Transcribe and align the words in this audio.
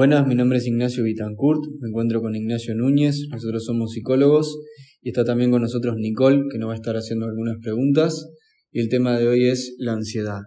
Buenas, 0.00 0.26
mi 0.26 0.34
nombre 0.34 0.56
es 0.56 0.66
Ignacio 0.66 1.04
Vitancourt, 1.04 1.62
me 1.78 1.88
encuentro 1.88 2.22
con 2.22 2.34
Ignacio 2.34 2.74
Núñez, 2.74 3.26
nosotros 3.30 3.66
somos 3.66 3.92
psicólogos 3.92 4.58
y 5.02 5.10
está 5.10 5.26
también 5.26 5.50
con 5.50 5.60
nosotros 5.60 5.96
Nicole, 5.98 6.44
que 6.50 6.56
nos 6.56 6.70
va 6.70 6.72
a 6.72 6.76
estar 6.76 6.96
haciendo 6.96 7.26
algunas 7.26 7.58
preguntas 7.62 8.30
y 8.70 8.80
el 8.80 8.88
tema 8.88 9.18
de 9.18 9.28
hoy 9.28 9.50
es 9.50 9.76
la 9.78 9.92
ansiedad. 9.92 10.40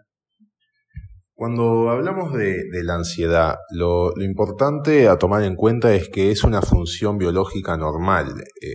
Cuando 1.35 1.91
hablamos 1.91 2.33
de, 2.33 2.63
la 2.83 2.95
ansiedad, 2.95 3.57
lo, 3.69 4.11
importante 4.23 5.07
a 5.07 5.19
tomar 5.19 5.43
en 5.43 5.55
cuenta 5.55 5.93
es 5.93 6.09
que 6.09 6.31
es 6.31 6.43
una 6.43 6.63
función 6.63 7.19
biológica 7.19 7.77
normal, 7.77 8.33
eh, 8.59 8.73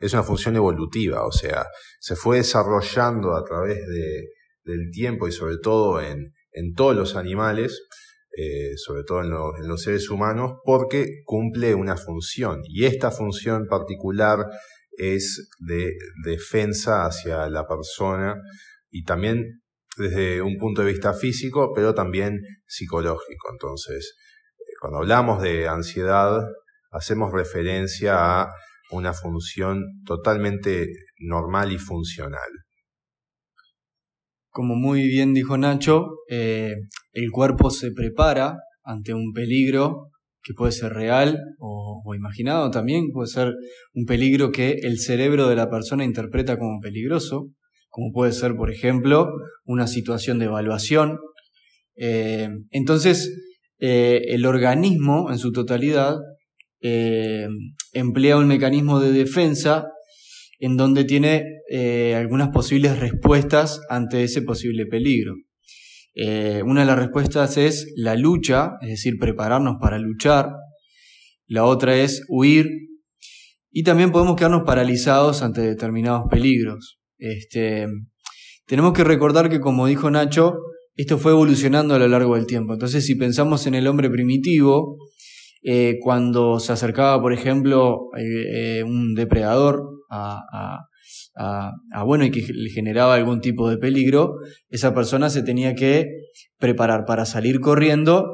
es 0.00 0.12
una 0.12 0.24
función 0.24 0.56
evolutiva, 0.56 1.24
o 1.24 1.30
sea, 1.30 1.66
se 2.00 2.16
fue 2.16 2.38
desarrollando 2.38 3.36
a 3.36 3.44
través 3.44 3.78
del 4.64 4.90
tiempo 4.90 5.28
y 5.28 5.30
sobre 5.30 5.58
todo 5.58 6.00
en, 6.00 6.32
en 6.50 6.72
todos 6.72 6.96
los 6.96 7.14
animales, 7.14 7.80
eh, 8.38 8.76
sobre 8.76 9.02
todo 9.04 9.22
en, 9.22 9.30
los 9.66 9.82
seres 9.82 10.10
humanos, 10.10 10.56
porque 10.62 11.22
cumple 11.24 11.74
una 11.74 11.96
función. 11.96 12.60
Y 12.64 12.84
esta 12.84 13.10
función 13.10 13.66
particular 13.66 14.44
es 14.90 15.48
de 15.58 15.94
defensa 16.22 17.06
hacia 17.06 17.48
la 17.48 17.66
persona 17.66 18.36
y 18.90 19.04
también 19.04 19.62
desde 19.96 20.42
un 20.42 20.58
punto 20.58 20.82
de 20.82 20.92
vista 20.92 21.14
físico, 21.14 21.72
pero 21.74 21.94
también 21.94 22.40
psicológico. 22.66 23.48
Entonces, 23.52 24.16
eh, 24.58 24.72
cuando 24.82 24.98
hablamos 24.98 25.40
de 25.40 25.66
ansiedad, 25.66 26.42
hacemos 26.90 27.32
referencia 27.32 28.42
a 28.42 28.52
una 28.90 29.14
función 29.14 29.82
totalmente 30.04 30.88
normal 31.20 31.72
y 31.72 31.78
funcional 31.78 32.50
como 34.56 34.74
muy 34.74 35.06
bien 35.06 35.34
dijo 35.34 35.58
Nacho, 35.58 36.20
eh, 36.30 36.76
el 37.16 37.30
cuerpo 37.30 37.70
se 37.70 37.92
prepara 37.92 38.58
ante 38.84 39.14
un 39.14 39.32
peligro 39.32 40.10
que 40.42 40.52
puede 40.52 40.72
ser 40.72 40.92
real 40.92 41.40
o, 41.58 42.14
imaginado 42.14 42.70
también, 42.70 43.10
puede 43.10 43.26
ser 43.28 43.54
un 43.94 44.04
peligro 44.04 44.52
que 44.52 44.78
el 44.82 45.00
cerebro 45.00 45.48
de 45.48 45.56
la 45.56 45.68
persona 45.68 46.04
interpreta 46.04 46.58
como 46.58 46.78
peligroso, 46.80 47.48
como 47.88 48.12
puede 48.12 48.32
ser, 48.32 48.54
por 48.54 48.70
ejemplo, 48.70 49.28
una 49.64 49.86
situación 49.86 50.38
de 50.38 50.44
evaluación. 50.44 51.18
Eh, 51.96 52.48
entonces, 52.70 53.34
eh, 53.80 54.22
el 54.28 54.46
organismo 54.46 55.32
en 55.32 55.38
su 55.38 55.52
totalidad 55.52 56.16
emplea 57.92 58.36
un 58.36 58.46
mecanismo 58.46 59.00
de 59.00 59.10
defensa 59.10 59.88
en 60.60 60.76
donde 60.76 61.04
tiene 61.04 61.44
eh, 61.68 62.14
algunas 62.14 62.50
posibles 62.50 63.00
respuestas 63.00 63.80
ante 63.88 64.22
ese 64.22 64.42
posible 64.42 64.86
peligro. 64.86 65.34
Eh, 66.18 66.62
una 66.64 66.80
de 66.80 66.86
las 66.86 66.98
respuestas 66.98 67.58
es 67.58 67.92
la 67.94 68.16
lucha, 68.16 68.72
es 68.80 68.88
decir, 68.88 69.18
prepararnos 69.20 69.76
para 69.78 69.98
luchar. 69.98 70.50
La 71.46 71.64
otra 71.64 71.96
es 71.96 72.24
huir. 72.28 72.70
Y 73.70 73.82
también 73.82 74.10
podemos 74.10 74.36
quedarnos 74.36 74.62
paralizados 74.64 75.42
ante 75.42 75.60
determinados 75.60 76.24
peligros. 76.30 76.98
Este, 77.18 77.86
tenemos 78.66 78.94
que 78.94 79.04
recordar 79.04 79.50
que, 79.50 79.60
como 79.60 79.86
dijo 79.86 80.10
Nacho, 80.10 80.56
esto 80.94 81.18
fue 81.18 81.32
evolucionando 81.32 81.94
a 81.94 81.98
lo 81.98 82.08
largo 82.08 82.36
del 82.36 82.46
tiempo. 82.46 82.72
Entonces, 82.72 83.04
si 83.04 83.14
pensamos 83.16 83.66
en 83.66 83.74
el 83.74 83.86
hombre 83.86 84.08
primitivo, 84.08 84.96
eh, 85.62 85.98
cuando 86.00 86.58
se 86.60 86.72
acercaba, 86.72 87.20
por 87.20 87.34
ejemplo, 87.34 88.08
un 88.86 89.14
depredador 89.14 89.82
a, 90.10 90.86
bueno 92.04 92.24
y 92.24 92.30
que 92.30 92.46
le 92.52 92.70
generaba 92.70 93.14
algún 93.14 93.40
tipo 93.40 93.68
de 93.68 93.78
peligro, 93.78 94.36
esa 94.68 94.94
persona 94.94 95.30
se 95.30 95.42
tenía 95.42 95.74
que 95.74 96.06
preparar 96.58 97.04
para 97.04 97.26
salir 97.26 97.60
corriendo 97.60 98.26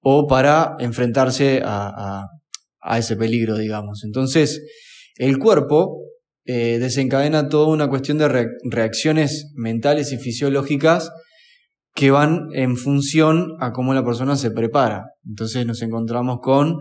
o 0.00 0.26
para 0.26 0.76
enfrentarse 0.78 1.62
a, 1.64 2.26
ese 2.98 3.16
peligro, 3.16 3.56
digamos. 3.56 4.02
Entonces, 4.04 4.62
el 5.16 5.38
cuerpo 5.38 6.02
eh, 6.44 6.78
desencadena 6.78 7.48
toda 7.48 7.68
una 7.68 7.88
cuestión 7.88 8.18
de 8.18 8.48
reacciones 8.64 9.52
mentales 9.54 10.12
y 10.12 10.18
fisiológicas 10.18 11.10
que 11.94 12.10
van 12.10 12.48
en 12.52 12.76
función 12.76 13.56
a 13.60 13.72
cómo 13.72 13.94
la 13.94 14.04
persona 14.04 14.36
se 14.36 14.50
prepara. 14.50 15.04
Entonces 15.24 15.64
nos 15.64 15.80
encontramos 15.80 16.40
con 16.42 16.76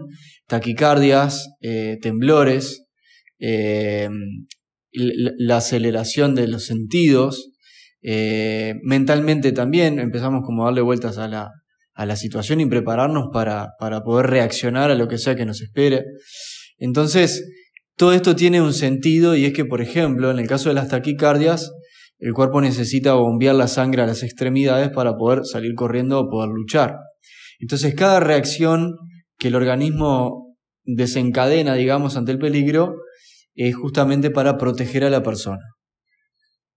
taquicardias, 0.47 1.53
eh, 1.61 1.97
temblores, 2.01 2.87
eh, 3.39 4.09
la 4.93 5.57
aceleración 5.57 6.35
de 6.35 6.47
los 6.47 6.65
sentidos, 6.65 7.51
eh, 8.01 8.75
mentalmente 8.83 9.51
también 9.51 9.99
empezamos 9.99 10.41
como 10.45 10.63
a 10.63 10.65
darle 10.65 10.81
vueltas 10.81 11.17
a 11.17 11.27
la, 11.27 11.49
a 11.93 12.05
la 12.05 12.15
situación 12.15 12.59
y 12.59 12.65
prepararnos 12.65 13.27
para, 13.31 13.69
para 13.79 14.01
poder 14.01 14.27
reaccionar 14.27 14.91
a 14.91 14.95
lo 14.95 15.07
que 15.07 15.17
sea 15.17 15.35
que 15.35 15.45
nos 15.45 15.61
espere. 15.61 16.03
Entonces, 16.77 17.49
todo 17.95 18.13
esto 18.13 18.35
tiene 18.35 18.61
un 18.61 18.73
sentido 18.73 19.35
y 19.35 19.45
es 19.45 19.53
que, 19.53 19.65
por 19.65 19.81
ejemplo, 19.81 20.31
en 20.31 20.39
el 20.39 20.47
caso 20.47 20.69
de 20.69 20.75
las 20.75 20.89
taquicardias, 20.89 21.71
el 22.19 22.33
cuerpo 22.33 22.61
necesita 22.61 23.13
bombear 23.13 23.55
la 23.55 23.67
sangre 23.67 24.01
a 24.01 24.07
las 24.07 24.23
extremidades 24.23 24.89
para 24.89 25.15
poder 25.15 25.45
salir 25.45 25.73
corriendo 25.75 26.19
o 26.19 26.29
poder 26.29 26.49
luchar. 26.49 26.95
Entonces, 27.59 27.95
cada 27.95 28.19
reacción 28.19 28.95
que 29.37 29.49
el 29.49 29.55
organismo 29.55 30.57
desencadena, 30.85 31.75
digamos, 31.75 32.17
ante 32.17 32.31
el 32.31 32.39
peligro, 32.39 32.95
es 33.55 33.75
justamente 33.75 34.31
para 34.31 34.57
proteger 34.57 35.03
a 35.03 35.09
la 35.09 35.23
persona. 35.23 35.63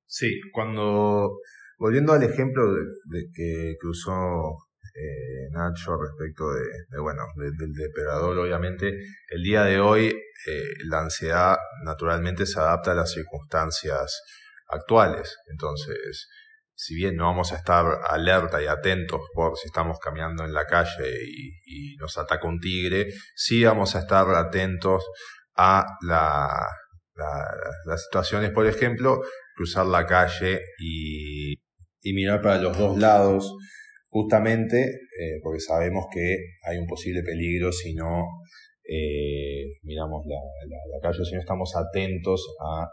Sí, 0.06 0.40
cuando, 0.52 1.40
volviendo 1.78 2.12
al 2.12 2.22
ejemplo 2.22 2.72
de, 2.72 3.26
que, 3.34 3.74
usó 3.82 4.56
eh, 4.94 5.50
Nacho 5.50 5.96
respecto 5.96 6.44
de, 6.52 7.00
bueno, 7.00 7.22
del 7.36 7.72
depredador, 7.72 8.38
obviamente, 8.38 8.96
el 9.28 9.42
día 9.42 9.64
de 9.64 9.80
hoy 9.80 10.06
eh, 10.06 10.62
la 10.84 11.00
ansiedad 11.00 11.56
naturalmente 11.84 12.46
se 12.46 12.60
adapta 12.60 12.92
a 12.92 12.94
las 12.94 13.12
circunstancias 13.12 14.22
actuales. 14.68 15.36
Entonces, 15.50 16.28
si 16.74 16.94
bien 16.94 17.16
no 17.16 17.24
vamos 17.24 17.52
a 17.52 17.56
estar 17.56 17.86
alerta 18.08 18.62
y 18.62 18.66
atentos 18.66 19.22
por 19.32 19.56
si 19.56 19.66
estamos 19.66 19.98
caminando 19.98 20.44
en 20.44 20.52
la 20.52 20.66
calle 20.66 21.24
y, 21.26 21.52
y 21.64 21.96
nos 21.96 22.16
ataca 22.18 22.46
un 22.46 22.60
tigre, 22.60 23.08
sí 23.34 23.64
vamos 23.64 23.96
a 23.96 24.00
estar 24.00 24.28
atentos 24.34 25.04
a 25.56 25.84
la, 26.02 26.48
las 27.86 28.04
situaciones, 28.04 28.50
por 28.50 28.66
ejemplo, 28.66 29.22
cruzar 29.54 29.86
la 29.86 30.06
calle 30.06 30.60
y, 30.78 31.54
mirar 32.12 32.40
para 32.40 32.62
los 32.62 32.78
dos 32.78 32.96
lados, 32.96 33.52
justamente 34.08 34.80
eh, 34.80 35.40
porque 35.42 35.58
sabemos 35.58 36.06
que 36.12 36.36
hay 36.62 36.78
un 36.78 36.86
posible 36.86 37.24
peligro 37.24 37.72
si 37.72 37.94
no 37.94 38.22
eh, 38.88 39.74
miramos 39.82 40.24
la, 40.24 40.36
la, 40.68 41.00
calle, 41.02 41.24
si 41.24 41.34
no 41.34 41.40
estamos 41.40 41.74
atentos 41.74 42.46
a 42.64 42.86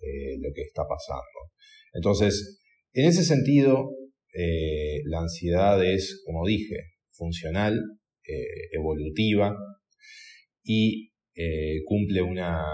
eh, 0.00 0.38
lo 0.40 0.54
que 0.54 0.62
está 0.62 0.84
pasando. 0.88 1.52
Entonces, 1.92 2.62
en 2.94 3.08
ese 3.08 3.24
sentido, 3.24 3.90
la 5.04 5.20
ansiedad 5.20 5.82
es, 5.84 6.22
como 6.24 6.46
dije, 6.46 6.76
funcional, 7.10 7.78
evolutiva 8.72 9.54
y 10.62 11.10
eh, 11.36 11.82
cumple 11.84 12.22
una, 12.22 12.64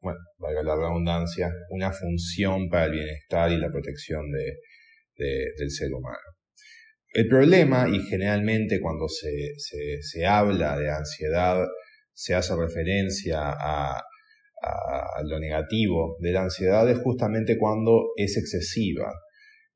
bueno, 0.00 0.18
valga 0.38 0.62
la 0.62 0.76
redundancia, 0.76 1.52
una 1.70 1.92
función 1.92 2.68
para 2.68 2.86
el 2.86 2.92
bienestar 2.92 3.52
y 3.52 3.58
la 3.58 3.70
protección 3.70 4.30
de, 4.32 4.56
del 5.58 5.70
ser 5.70 5.92
humano. 5.92 6.18
El 7.12 7.26
problema, 7.28 7.88
y 7.88 8.00
generalmente 8.00 8.80
cuando 8.80 9.08
se, 9.08 9.52
se, 10.00 10.26
habla 10.26 10.78
de 10.78 10.90
ansiedad, 10.90 11.66
se 12.12 12.34
hace 12.34 12.54
referencia 12.56 13.50
a, 13.50 13.98
a, 14.62 15.22
lo 15.24 15.40
negativo 15.40 16.16
de 16.20 16.32
la 16.32 16.42
ansiedad, 16.42 16.88
es 16.88 16.98
justamente 16.98 17.58
cuando 17.58 18.12
es 18.16 18.36
excesiva, 18.36 19.12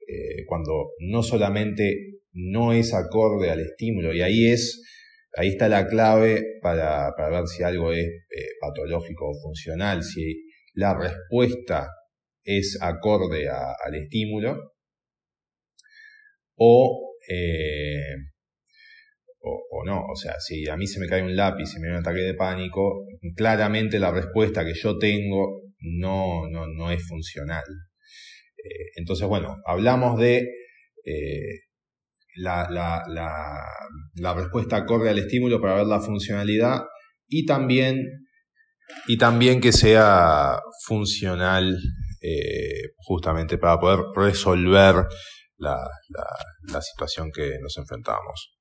eh, 0.06 0.44
cuando 0.46 0.92
no 1.00 1.22
solamente 1.22 2.20
no 2.32 2.72
es 2.72 2.94
acorde 2.94 3.50
al 3.50 3.60
estímulo, 3.60 4.14
y 4.14 4.22
ahí 4.22 4.46
es 4.46 4.82
ahí 5.36 5.48
está 5.48 5.68
la 5.68 5.86
clave 5.86 6.58
para, 6.62 7.12
ver 7.30 7.46
si 7.46 7.62
algo 7.62 7.92
es 7.92 8.06
eh, 8.06 8.48
patológico 8.60 9.28
o 9.28 9.40
funcional, 9.42 10.02
si 10.02 10.44
la 10.74 10.96
respuesta 10.96 11.88
es 12.44 12.78
acorde 12.80 13.48
al 13.48 13.94
estímulo 13.94 14.74
o, 16.56 17.16
eh, 17.28 18.14
o, 19.40 19.84
no. 19.84 20.04
O 20.06 20.16
sea, 20.16 20.34
si 20.40 20.68
a 20.68 20.76
mí 20.76 20.86
se 20.86 21.00
me 21.00 21.06
cae 21.06 21.22
un 21.22 21.36
lápiz 21.36 21.74
y 21.76 21.80
me 21.80 21.88
da 21.88 21.94
un 21.94 22.00
ataque 22.00 22.20
de 22.20 22.34
pánico, 22.34 23.06
claramente 23.36 23.98
la 23.98 24.12
respuesta 24.12 24.64
que 24.64 24.74
yo 24.74 24.98
tengo 24.98 25.62
no, 25.80 26.48
no, 26.48 26.66
no 26.66 26.90
es 26.90 27.06
funcional. 27.06 27.64
Eh, 28.56 28.92
entonces, 28.96 29.26
bueno, 29.26 29.56
hablamos 29.66 30.18
de 30.18 30.48
la, 32.36 32.68
la, 32.70 33.02
la, 34.14 34.34
respuesta 34.34 34.84
corre 34.84 35.10
al 35.10 35.18
estímulo 35.18 35.60
para 35.60 35.74
ver 35.76 35.86
la 35.86 36.00
funcionalidad 36.00 36.82
y 37.28 37.46
también, 37.46 38.02
y 39.06 39.16
también 39.18 39.60
que 39.60 39.72
sea 39.72 40.58
funcional 40.86 41.76
eh, 42.20 42.92
justamente 42.96 43.58
para 43.58 43.78
poder 43.78 44.00
resolver 44.14 45.06
la, 45.56 45.78
la, 46.72 46.80
situación 46.82 47.30
que 47.32 47.58
nos 47.62 47.76
enfrentamos. 47.78 48.58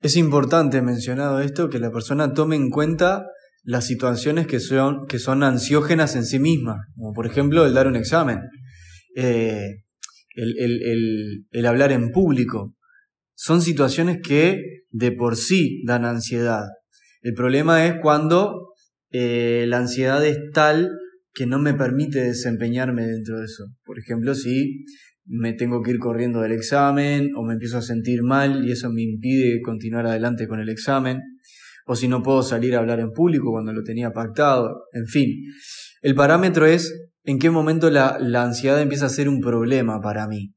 Es 0.00 0.16
importante 0.16 0.82
mencionado 0.82 1.40
esto, 1.40 1.70
que 1.70 1.78
la 1.78 1.90
persona 1.90 2.34
tome 2.34 2.56
en 2.56 2.70
cuenta 2.70 3.26
las 3.62 3.86
situaciones 3.86 4.46
que 4.46 4.60
son, 4.60 5.06
que 5.06 5.18
son 5.18 5.42
ansiógenas 5.42 6.14
en 6.14 6.24
sí 6.24 6.38
misma, 6.38 6.86
como 6.94 7.12
por 7.12 7.26
ejemplo 7.26 7.66
el 7.66 7.74
dar 7.74 7.88
un 7.88 7.96
examen, 7.96 8.40
eh, 9.16 9.85
el, 10.36 11.66
hablar 11.66 11.92
en 11.92 12.10
público. 12.10 12.74
Son 13.34 13.60
situaciones 13.60 14.18
que 14.22 14.84
de 14.90 15.12
por 15.12 15.36
sí 15.36 15.82
dan 15.86 16.04
ansiedad. 16.04 16.64
El 17.22 17.34
problema 17.34 17.86
es 17.86 17.94
cuando 18.00 18.72
eh, 19.10 19.64
la 19.66 19.78
ansiedad 19.78 20.24
es 20.24 20.38
tal 20.52 20.90
que 21.32 21.46
no 21.46 21.58
me 21.58 21.74
permite 21.74 22.20
desempeñarme 22.20 23.06
dentro 23.06 23.38
de 23.38 23.46
eso. 23.46 23.66
Por 23.84 23.98
ejemplo, 23.98 24.34
si 24.34 24.84
me 25.26 25.52
tengo 25.52 25.82
que 25.82 25.90
ir 25.90 25.98
corriendo 25.98 26.40
del 26.40 26.52
examen 26.52 27.30
o 27.36 27.42
me 27.42 27.54
empiezo 27.54 27.78
a 27.78 27.82
sentir 27.82 28.22
mal 28.22 28.66
y 28.66 28.72
eso 28.72 28.90
me 28.90 29.02
impide 29.02 29.60
continuar 29.60 30.06
adelante 30.06 30.46
con 30.46 30.60
el 30.60 30.68
examen 30.68 31.20
o 31.86 31.94
si 31.94 32.08
no 32.08 32.22
puedo 32.22 32.42
salir 32.42 32.74
a 32.74 32.78
hablar 32.78 33.00
en 33.00 33.12
público 33.12 33.50
cuando 33.50 33.72
lo 33.72 33.82
tenía 33.82 34.12
pactado, 34.12 34.86
en 34.92 35.06
fin. 35.06 35.30
El 36.02 36.14
parámetro 36.14 36.66
es 36.66 37.05
en 37.26 37.38
qué 37.40 37.50
momento 37.50 37.90
la, 37.90 38.16
ansiedad 38.42 38.80
empieza 38.80 39.06
a 39.06 39.10
ser 39.10 39.28
un 39.28 39.40
problema 39.40 40.00
para 40.00 40.26
mí. 40.26 40.52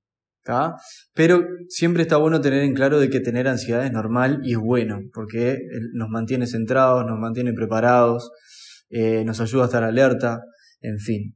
Pero 1.14 1.46
siempre 1.68 2.04
está 2.04 2.18
bueno 2.18 2.42
tener 2.42 2.64
en 2.64 2.74
claro 2.74 3.00
de 3.00 3.10
que 3.10 3.20
tener 3.20 3.48
ansiedad 3.48 3.86
es 3.86 3.92
normal 3.92 4.40
y 4.44 4.54
es 4.54 4.60
bueno, 4.60 5.00
porque 5.14 5.60
nos 5.94 6.10
mantiene 6.10 6.48
centrados, 6.48 7.06
nos 7.06 7.20
mantiene 7.20 7.54
preparados, 7.54 8.32
eh, 8.90 9.24
nos 9.26 9.42
ayuda 9.42 9.64
a 9.64 9.66
estar 9.66 9.84
alerta, 9.84 10.42
en 10.82 10.98
fin. 10.98 11.36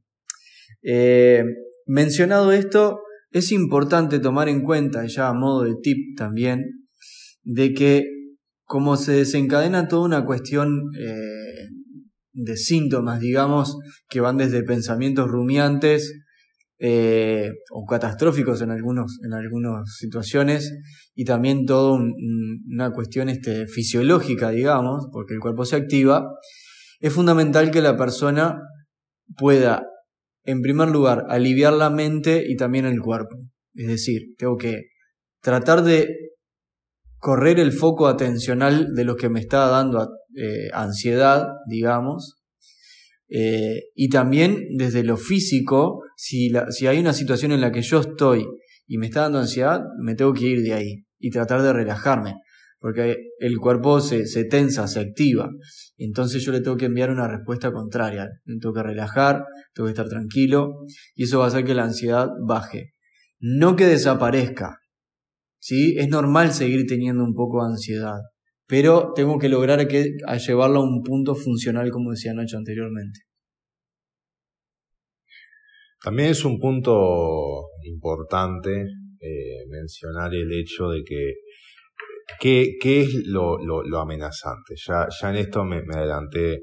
Eh, 0.82 1.44
mencionado 1.86 2.50
esto, 2.50 3.00
es 3.30 3.52
importante 3.52 4.18
tomar 4.18 4.48
en 4.48 4.62
cuenta, 4.62 5.06
ya 5.06 5.28
a 5.28 5.34
modo 5.34 5.62
de 5.64 5.74
tip 5.80 6.16
también, 6.16 6.64
de 7.42 7.72
que 7.72 8.04
como 8.64 8.96
se 8.96 9.12
desencadena 9.12 9.86
toda 9.86 10.06
una 10.06 10.24
cuestión 10.24 10.90
eh, 10.98 11.68
de 12.34 12.56
síntomas, 12.56 13.20
digamos, 13.20 13.78
que 14.08 14.20
van 14.20 14.36
desde 14.36 14.62
pensamientos 14.62 15.28
rumiantes 15.28 16.12
eh, 16.78 17.50
o 17.70 17.86
catastróficos 17.86 18.60
en, 18.60 18.70
algunos, 18.70 19.18
en 19.24 19.32
algunas 19.32 19.96
situaciones, 19.96 20.74
y 21.14 21.24
también 21.24 21.64
toda 21.64 21.96
una 21.96 22.90
cuestión 22.90 23.28
este, 23.28 23.66
fisiológica, 23.66 24.50
digamos, 24.50 25.06
porque 25.12 25.34
el 25.34 25.40
cuerpo 25.40 25.64
se 25.64 25.76
activa, 25.76 26.26
es 27.00 27.12
fundamental 27.12 27.70
que 27.70 27.80
la 27.80 27.96
persona 27.96 28.58
pueda, 29.36 29.86
en 30.42 30.60
primer 30.60 30.88
lugar, 30.90 31.24
aliviar 31.28 31.72
la 31.72 31.90
mente 31.90 32.44
y 32.46 32.56
también 32.56 32.86
el 32.86 33.00
cuerpo. 33.00 33.36
Es 33.74 33.86
decir, 33.86 34.34
tengo 34.36 34.56
que 34.56 34.82
tratar 35.40 35.82
de 35.82 36.08
correr 37.18 37.58
el 37.60 37.72
foco 37.72 38.08
atencional 38.08 38.94
de 38.94 39.04
lo 39.04 39.16
que 39.16 39.30
me 39.30 39.40
está 39.40 39.68
dando 39.68 40.08
eh, 40.36 40.68
ansiedad, 40.72 41.46
digamos, 41.68 42.44
eh, 43.28 43.84
y 43.94 44.08
también 44.10 44.76
desde 44.76 45.02
lo 45.02 45.16
físico, 45.16 46.02
si, 46.16 46.52
si 46.70 46.86
hay 46.86 46.98
una 46.98 47.12
situación 47.12 47.52
en 47.52 47.60
la 47.60 47.72
que 47.72 47.82
yo 47.82 48.00
estoy 48.00 48.46
y 48.86 48.98
me 48.98 49.06
está 49.06 49.22
dando 49.22 49.38
ansiedad, 49.38 49.82
me 50.00 50.14
tengo 50.14 50.32
que 50.32 50.46
ir 50.46 50.62
de 50.62 50.74
ahí 50.74 51.04
y 51.18 51.30
tratar 51.30 51.62
de 51.62 51.72
relajarme, 51.72 52.34
porque 52.78 53.16
el 53.38 53.58
cuerpo 53.58 54.00
se, 54.00 54.44
tensa, 54.44 54.86
se 54.86 55.00
activa, 55.00 55.48
entonces 55.96 56.44
yo 56.44 56.52
le 56.52 56.60
tengo 56.60 56.76
que 56.76 56.84
enviar 56.84 57.10
una 57.10 57.26
respuesta 57.26 57.72
contraria, 57.72 58.28
tengo 58.44 58.74
que 58.74 58.82
relajar, 58.82 59.44
tengo 59.72 59.86
que 59.86 59.92
estar 59.92 60.08
tranquilo, 60.08 60.84
y 61.14 61.24
eso 61.24 61.38
va 61.38 61.46
a 61.46 61.48
hacer 61.48 61.64
que 61.64 61.74
la 61.74 61.84
ansiedad 61.84 62.28
baje. 62.46 62.92
No 63.40 63.74
que 63.74 63.86
desaparezca, 63.86 64.78
¿sí? 65.58 65.96
Es 65.98 66.08
normal 66.08 66.52
seguir 66.52 66.86
teniendo 66.86 67.24
un 67.24 67.34
poco 67.34 67.64
de 67.64 67.72
ansiedad, 67.72 68.20
pero 68.66 69.12
tengo 69.14 69.38
que 69.38 69.48
lograr 69.48 69.86
que, 69.86 70.16
llevarlo 70.46 70.80
a 70.80 70.84
un 70.84 71.02
punto 71.02 71.34
funcional, 71.34 71.90
como 71.90 72.10
decía 72.10 72.32
Nacho 72.32 72.56
anteriormente. 72.56 73.20
También 76.02 76.30
es 76.30 76.44
un 76.44 76.58
punto 76.58 77.68
importante 77.82 78.84
eh, 79.20 79.66
mencionar 79.68 80.34
el 80.34 80.52
hecho 80.52 80.90
de 80.90 81.02
que 81.02 81.34
qué, 82.38 83.00
es 83.00 83.14
lo, 83.26 84.00
amenazante. 84.00 84.74
Ya, 84.86 85.08
en 85.28 85.36
esto 85.36 85.64
me, 85.64 85.78
adelanté 85.78 86.60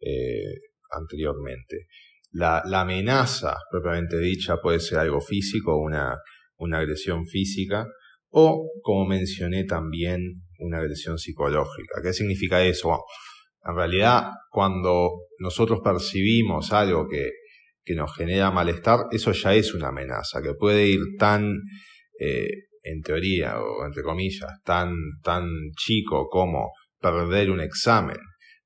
eh, 0.00 0.54
anteriormente. 0.90 1.86
La, 2.32 2.62
amenaza 2.80 3.56
propiamente 3.70 4.18
dicha 4.18 4.56
puede 4.62 4.80
ser 4.80 4.98
algo 4.98 5.20
físico, 5.20 5.76
una 5.76 6.78
agresión 6.78 7.26
física, 7.26 7.86
o, 8.30 8.70
como 8.82 9.06
mencioné 9.06 9.64
también, 9.64 10.47
una 10.58 10.78
agresión 10.78 11.18
psicológica. 11.18 12.00
¿Qué 12.02 12.12
significa 12.12 12.62
eso? 12.64 13.04
en 13.64 13.74
realidad, 13.74 14.30
cuando 14.50 15.10
nosotros 15.40 15.80
percibimos 15.82 16.72
algo 16.72 17.06
que, 17.08 17.30
que, 17.84 17.94
nos 17.94 18.14
genera 18.16 18.50
malestar, 18.50 19.06
eso 19.10 19.32
ya 19.32 19.54
es 19.54 19.74
una 19.74 19.88
amenaza, 19.88 20.40
que 20.40 20.54
puede 20.54 20.86
ir 20.86 21.00
tan, 21.18 21.54
eh, 22.18 22.48
en 22.82 23.02
teoría, 23.02 23.60
o 23.60 23.84
entre 23.84 24.02
comillas, 24.02 24.50
tan, 24.64 24.94
tan 25.22 25.48
chico 25.76 26.28
como 26.28 26.72
perder 27.00 27.50
un 27.50 27.60
examen, 27.60 28.16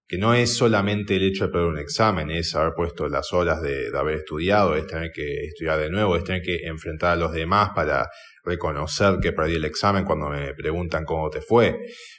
que 0.06 0.18
no 0.18 0.34
es 0.34 0.54
solamente 0.54 1.16
el 1.16 1.24
hecho 1.24 1.46
de 1.46 1.52
perder 1.52 1.68
un 1.68 1.78
examen, 1.78 2.30
es 2.30 2.54
haber 2.54 2.74
puesto 2.74 3.08
las 3.08 3.32
horas 3.32 3.62
de, 3.62 3.90
de 3.90 3.98
haber 3.98 4.18
estudiado, 4.18 4.76
es 4.76 4.86
tener 4.86 5.10
que 5.10 5.46
estudiar 5.46 5.80
de 5.80 5.90
nuevo, 5.90 6.16
es 6.16 6.24
tener 6.24 6.42
que 6.42 6.66
enfrentar 6.66 7.12
a 7.12 7.16
los 7.16 7.32
demás 7.32 7.70
para 7.74 8.06
reconocer 8.44 9.18
que 9.22 9.32
perdí 9.32 9.54
el 9.54 9.64
examen 9.64 10.04
cuando 10.04 10.28
me 10.28 10.54
preguntan 10.54 11.04
cómo 11.04 11.30
te 11.30 11.40
fue. 11.40 11.76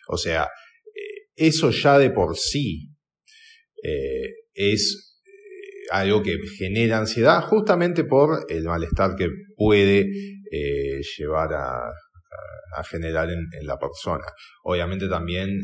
O 0.07 0.17
sea, 0.17 0.43
eh, 0.43 1.29
eso 1.35 1.69
ya 1.71 1.97
de 1.97 2.09
por 2.11 2.37
sí 2.37 2.89
eh, 3.83 4.29
es 4.53 5.21
eh, 5.25 5.87
algo 5.91 6.23
que 6.23 6.37
genera 6.57 6.99
ansiedad 6.99 7.41
justamente 7.41 8.03
por 8.03 8.45
el 8.49 8.63
malestar 8.63 9.15
que 9.15 9.29
puede 9.55 10.05
llevar 11.17 11.51
a, 11.53 11.91
generar 12.87 13.27
en, 13.29 13.65
la 13.65 13.79
persona. 13.79 14.25
Obviamente 14.63 15.07
también 15.07 15.59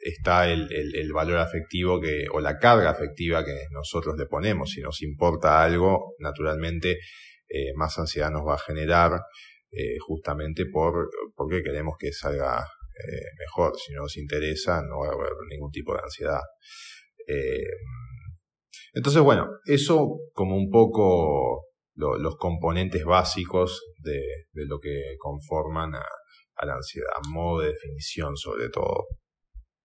está 0.00 0.50
el, 0.50 0.66
el, 0.72 1.12
valor 1.12 1.38
afectivo 1.38 2.00
que, 2.00 2.24
o 2.32 2.40
la 2.40 2.58
carga 2.58 2.90
afectiva 2.90 3.44
que 3.44 3.66
nosotros 3.70 4.16
le 4.18 4.26
ponemos. 4.26 4.70
Si 4.70 4.80
nos 4.80 5.02
importa 5.02 5.62
algo, 5.62 6.14
naturalmente 6.18 6.98
eh, 7.48 7.72
más 7.74 7.98
ansiedad 7.98 8.30
nos 8.30 8.46
va 8.46 8.54
a 8.54 8.58
generar 8.58 9.20
eh, 9.70 9.98
justamente 9.98 10.66
por, 10.66 11.08
porque 11.34 11.62
queremos 11.62 11.96
que 11.98 12.12
salga 12.12 12.58
eh, 12.58 13.26
mejor. 13.38 13.72
Si 13.78 13.92
no 13.92 14.02
nos 14.02 14.16
interesa, 14.16 14.82
no 14.82 15.00
va 15.00 15.08
a 15.08 15.12
haber 15.12 15.32
ningún 15.48 15.70
tipo 15.70 15.94
de 15.94 16.00
ansiedad. 16.02 16.40
entonces, 18.94 19.22
bueno, 19.22 19.48
eso 19.64 20.20
como 20.32 20.56
un 20.56 20.70
poco 20.70 21.64
los 21.94 22.36
componentes 22.36 23.04
básicos 23.04 23.82
de, 23.98 24.20
de, 24.52 24.66
lo 24.66 24.78
que 24.78 25.16
conforman 25.18 25.94
a, 25.94 26.04
a 26.56 26.66
la 26.66 26.74
ansiedad, 26.74 27.12
modo 27.28 27.62
de 27.62 27.68
definición 27.68 28.36
sobre 28.36 28.68
todo. 28.68 29.06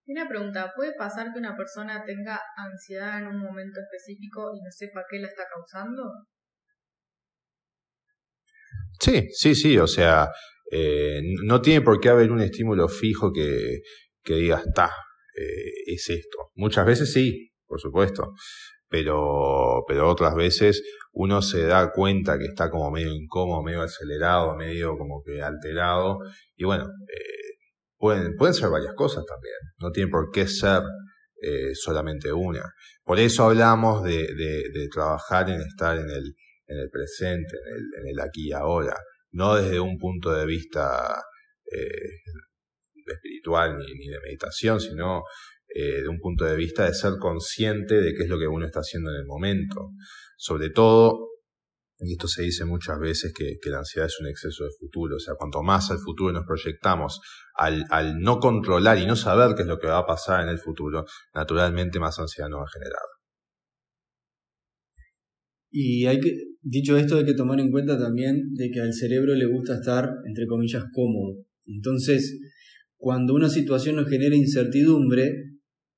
Una 0.07 0.27
pregunta, 0.27 0.73
¿puede 0.75 0.93
pasar 0.97 1.31
que 1.31 1.39
una 1.39 1.55
persona 1.55 2.03
tenga 2.05 2.39
ansiedad 2.57 3.19
en 3.19 3.27
un 3.27 3.39
momento 3.39 3.79
específico 3.79 4.51
y 4.53 4.59
no 4.61 4.69
sepa 4.69 5.05
qué 5.09 5.19
la 5.19 5.27
está 5.27 5.43
causando? 5.47 6.03
Sí, 9.01 9.29
sí, 9.33 9.55
sí, 9.55 9.79
o 9.79 9.87
sea, 9.87 10.29
eh, 10.71 11.21
no 11.43 11.59
tiene 11.59 11.81
por 11.81 11.99
qué 11.99 12.09
haber 12.09 12.31
un 12.31 12.39
estímulo 12.39 12.87
fijo 12.87 13.31
que, 13.33 13.79
diga, 14.23 14.61
está, 14.63 14.91
eh, 15.35 15.71
es 15.87 16.07
esto. 16.07 16.51
Muchas 16.53 16.85
veces 16.85 17.11
sí, 17.11 17.49
por 17.65 17.81
supuesto, 17.81 18.33
pero, 18.87 19.83
pero 19.87 20.07
otras 20.07 20.35
veces 20.35 20.83
uno 21.13 21.41
se 21.41 21.63
da 21.63 21.91
cuenta 21.91 22.37
que 22.37 22.45
está 22.45 22.69
como 22.69 22.91
medio 22.91 23.11
incómodo, 23.11 23.63
medio 23.63 23.81
acelerado, 23.81 24.55
medio 24.55 24.95
como 24.95 25.23
que 25.25 25.41
alterado, 25.41 26.19
y 26.55 26.63
bueno, 26.63 26.85
eh, 26.85 27.57
pueden, 27.97 28.35
pueden 28.35 28.53
ser 28.53 28.69
varias 28.69 28.93
cosas 28.93 29.25
también, 29.25 29.55
no 29.79 29.89
tiene 29.89 30.11
por 30.11 30.29
qué 30.31 30.47
ser 30.47 30.83
solamente 31.73 32.31
una. 32.31 32.61
Por 33.03 33.19
eso 33.19 33.45
hablamos 33.45 34.03
de, 34.03 34.27
de, 34.35 34.69
de 34.71 34.87
trabajar 34.93 35.49
en 35.49 35.59
estar 35.59 35.97
en 35.97 36.07
el 36.07 36.35
en 36.71 36.79
el 36.79 36.89
presente, 36.89 37.57
en 37.99 38.07
el, 38.07 38.19
aquí 38.19 38.47
y 38.47 38.51
ahora, 38.53 38.95
no 39.31 39.55
desde 39.55 39.79
un 39.79 39.97
punto 39.97 40.31
de 40.31 40.45
vista 40.45 41.21
eh, 41.71 42.21
espiritual 43.05 43.77
ni, 43.77 44.07
de 44.07 44.19
meditación, 44.23 44.79
sino 44.79 45.23
eh, 45.67 46.01
de 46.01 46.07
un 46.07 46.19
punto 46.19 46.45
de 46.45 46.55
vista 46.55 46.85
de 46.85 46.93
ser 46.93 47.13
consciente 47.19 47.95
de 47.95 48.13
qué 48.13 48.23
es 48.23 48.29
lo 48.29 48.39
que 48.39 48.47
uno 48.47 48.65
está 48.65 48.79
haciendo 48.79 49.11
en 49.11 49.17
el 49.17 49.25
momento. 49.25 49.91
Sobre 50.37 50.69
todo, 50.69 51.29
y 51.99 52.13
esto 52.13 52.27
se 52.27 52.43
dice 52.43 52.65
muchas 52.65 52.99
veces 52.99 53.33
que, 53.33 53.57
la 53.69 53.79
ansiedad 53.79 54.07
es 54.07 54.19
un 54.19 54.27
exceso 54.27 54.63
de 54.63 54.71
futuro, 54.79 55.17
o 55.17 55.19
sea, 55.19 55.35
cuanto 55.35 55.61
más 55.61 55.91
al 55.91 55.99
futuro 55.99 56.33
nos 56.33 56.45
proyectamos, 56.45 57.19
al, 57.53 57.85
al 57.89 58.19
no 58.19 58.39
controlar 58.39 58.97
y 58.97 59.05
no 59.05 59.15
saber 59.15 59.55
qué 59.55 59.63
es 59.63 59.67
lo 59.67 59.77
que 59.77 59.87
va 59.87 59.99
a 59.99 60.05
pasar 60.05 60.41
en 60.41 60.49
el 60.49 60.57
futuro, 60.57 61.05
naturalmente 61.33 61.99
más 61.99 62.17
ansiedad 62.17 62.49
nos 62.49 62.61
va 62.61 62.65
a 62.65 62.79
generar. 62.79 63.10
Y 65.71 66.05
hay 66.05 66.19
que, 66.19 66.35
dicho 66.61 66.97
esto, 66.97 67.17
hay 67.17 67.25
que 67.25 67.33
tomar 67.33 67.59
en 67.59 67.71
cuenta 67.71 67.97
también 67.97 68.53
de 68.53 68.69
que 68.69 68.81
al 68.81 68.93
cerebro 68.93 69.33
le 69.33 69.45
gusta 69.45 69.75
estar, 69.75 70.09
entre 70.27 70.45
comillas, 70.45 70.83
cómodo. 70.93 71.37
Entonces, 71.65 72.39
cuando 72.97 73.33
una 73.33 73.49
situación 73.49 73.95
nos 73.95 74.09
genera 74.09 74.35
incertidumbre, 74.35 75.31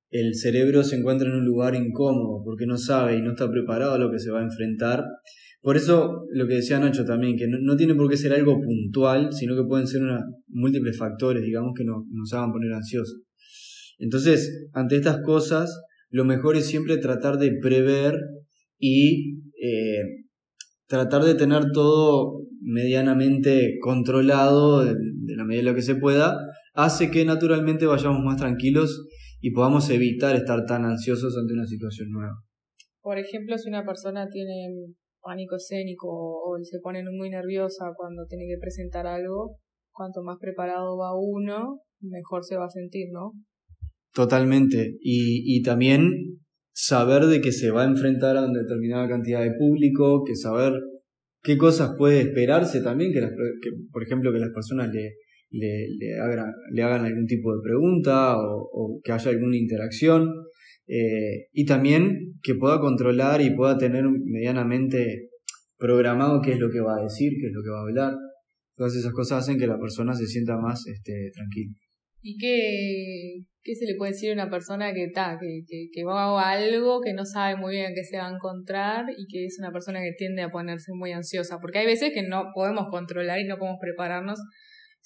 el 0.09 0.35
cerebro 0.35 0.83
se 0.83 0.95
encuentra 0.95 1.27
en 1.27 1.35
un 1.35 1.45
lugar 1.45 1.73
incómodo 1.73 2.43
porque 2.45 2.67
no 2.67 2.77
sabe 2.77 3.17
y 3.17 3.21
no 3.21 3.31
está 3.31 3.49
preparado 3.49 3.93
a 3.93 3.97
lo 3.97 4.11
que 4.11 4.19
se 4.19 4.29
va 4.29 4.41
a 4.41 4.43
enfrentar. 4.43 5.03
Por 5.61 5.75
eso 5.75 6.27
lo 6.31 6.47
que 6.47 6.55
decía 6.55 6.79
Nacho 6.79 7.03
también, 7.03 7.35
que 7.35 7.47
no, 7.47 7.75
tiene 7.75 7.95
por 7.95 8.09
qué 8.09 8.17
ser 8.17 8.33
algo 8.33 8.61
puntual, 8.61 9.33
sino 9.33 9.55
que 9.55 9.63
pueden 9.63 9.87
ser 9.87 10.01
múltiples 10.49 10.97
factores, 10.97 11.41
digamos, 11.41 11.71
que 11.75 11.83
nos, 11.83 12.05
nos 12.11 12.31
hagan 12.33 12.51
poner 12.51 12.73
ansiosos. 12.73 13.21
Entonces, 13.97 14.67
ante 14.73 14.97
estas 14.97 15.21
cosas, 15.23 15.81
lo 16.09 16.25
mejor 16.25 16.57
es 16.57 16.67
siempre 16.67 16.97
tratar 16.97 17.37
de 17.37 17.57
prever 17.61 18.15
y 18.77 19.39
eh, 19.63 20.25
tratar 20.87 21.23
de 21.23 21.35
tener 21.35 21.63
todo 21.73 22.41
medianamente 22.59 23.77
controlado 23.81 24.83
de, 24.83 24.93
la 25.35 25.45
medida 25.45 25.63
de 25.63 25.69
lo 25.69 25.75
que 25.75 25.81
se 25.81 25.95
pueda, 25.95 26.37
hace 26.73 27.09
que 27.09 27.23
naturalmente 27.23 27.85
vayamos 27.85 28.19
más 28.25 28.37
tranquilos 28.37 29.07
y 29.39 29.51
podamos 29.51 29.89
evitar 29.89 30.35
estar 30.35 30.65
tan 30.65 30.83
ansiosos 30.83 31.37
ante 31.37 31.53
una 31.53 31.65
situación 31.65 32.09
nueva. 32.11 32.33
Por 33.01 33.17
ejemplo, 33.19 33.57
si 33.57 33.69
una 33.69 33.85
persona 33.85 34.27
tiene 34.29 34.67
pánico 35.21 35.55
escénico 35.55 36.09
o 36.09 36.57
se 36.61 36.79
pone 36.81 37.01
muy 37.17 37.29
nerviosa 37.29 37.85
cuando 37.95 38.25
tiene 38.27 38.43
que 38.47 38.59
presentar 38.59 39.07
algo, 39.07 39.57
cuanto 39.93 40.23
más 40.23 40.37
preparado 40.41 40.97
va 40.97 41.17
uno, 41.17 41.79
mejor 42.01 42.43
se 42.43 42.57
va 42.57 42.65
a 42.65 42.69
sentir, 42.69 43.07
¿no? 43.13 43.31
Totalmente. 44.13 44.97
Y, 44.99 45.57
y 45.57 45.61
también 45.63 46.42
saber 46.73 47.27
de 47.27 47.39
que 47.39 47.51
se 47.51 47.71
va 47.71 47.83
a 47.83 47.87
enfrentar 47.87 48.35
a 48.35 48.45
una 48.45 48.61
determinada 48.61 49.07
cantidad 49.07 49.41
de 49.41 49.53
público, 49.57 50.23
que 50.25 50.35
saber 50.35 50.73
qué 51.41 51.57
cosas 51.57 51.91
puede 51.97 52.21
esperarse 52.21 52.81
también, 52.81 53.13
que, 53.13 53.21
las, 53.21 53.31
que 53.31 53.69
por 53.91 54.03
ejemplo 54.03 54.33
que 54.33 54.39
las 54.39 54.49
personas 54.49 54.91
le, 54.91 55.15
le, 55.51 55.87
le, 55.99 56.19
hagan, 56.19 56.51
le 56.71 56.83
hagan 56.83 57.05
algún 57.05 57.27
tipo 57.27 57.55
de 57.55 57.61
pregunta 57.61 58.35
o, 58.37 58.99
que 59.03 59.11
haya 59.11 59.31
alguna 59.31 59.55
interacción. 59.55 60.29
Eh, 60.85 61.47
y 61.53 61.65
también 61.65 62.33
que 62.41 62.55
pueda 62.55 62.79
controlar 62.79 63.41
y 63.41 63.55
pueda 63.55 63.77
tener 63.77 64.03
medianamente 64.25 65.29
programado 65.77 66.41
qué 66.41 66.53
es 66.53 66.59
lo 66.59 66.69
que 66.69 66.81
va 66.81 66.97
a 66.97 67.03
decir, 67.03 67.33
qué 67.39 67.47
es 67.47 67.53
lo 67.53 67.61
que 67.63 67.69
va 67.69 67.79
a 67.79 67.83
hablar. 67.83 68.13
Todas 68.75 68.95
esas 68.95 69.13
cosas 69.13 69.43
hacen 69.43 69.57
que 69.57 69.67
la 69.67 69.79
persona 69.79 70.13
se 70.15 70.25
sienta 70.25 70.57
más 70.57 70.85
este, 70.87 71.31
tranquila. 71.33 71.73
¿Y 72.25 72.37
qué, 72.37 73.43
qué 73.63 73.75
se 73.75 73.85
le 73.85 73.95
puede 73.95 74.13
decir 74.13 74.31
a 74.31 74.33
una 74.33 74.49
persona 74.49 74.93
que 74.93 75.03
está, 75.03 75.37
que, 75.37 75.63
que, 75.67 75.89
que, 75.91 76.03
va 76.05 76.23
a 76.23 76.51
algo, 76.51 77.01
que 77.01 77.13
no 77.13 77.25
sabe 77.25 77.57
muy 77.57 77.73
bien 77.73 77.91
a 77.91 77.93
qué 77.93 78.05
se 78.05 78.17
va 78.17 78.29
a 78.29 78.33
encontrar 78.33 79.05
y 79.17 79.27
que 79.27 79.45
es 79.45 79.57
una 79.59 79.73
persona 79.73 79.99
que 79.99 80.13
tiende 80.17 80.41
a 80.41 80.49
ponerse 80.49 80.93
muy 80.93 81.11
ansiosa? 81.11 81.59
Porque 81.59 81.79
hay 81.79 81.85
veces 81.85 82.11
que 82.13 82.23
no 82.23 82.45
podemos 82.55 82.85
controlar 82.89 83.39
y 83.39 83.45
no 83.45 83.57
podemos 83.57 83.79
prepararnos 83.81 84.39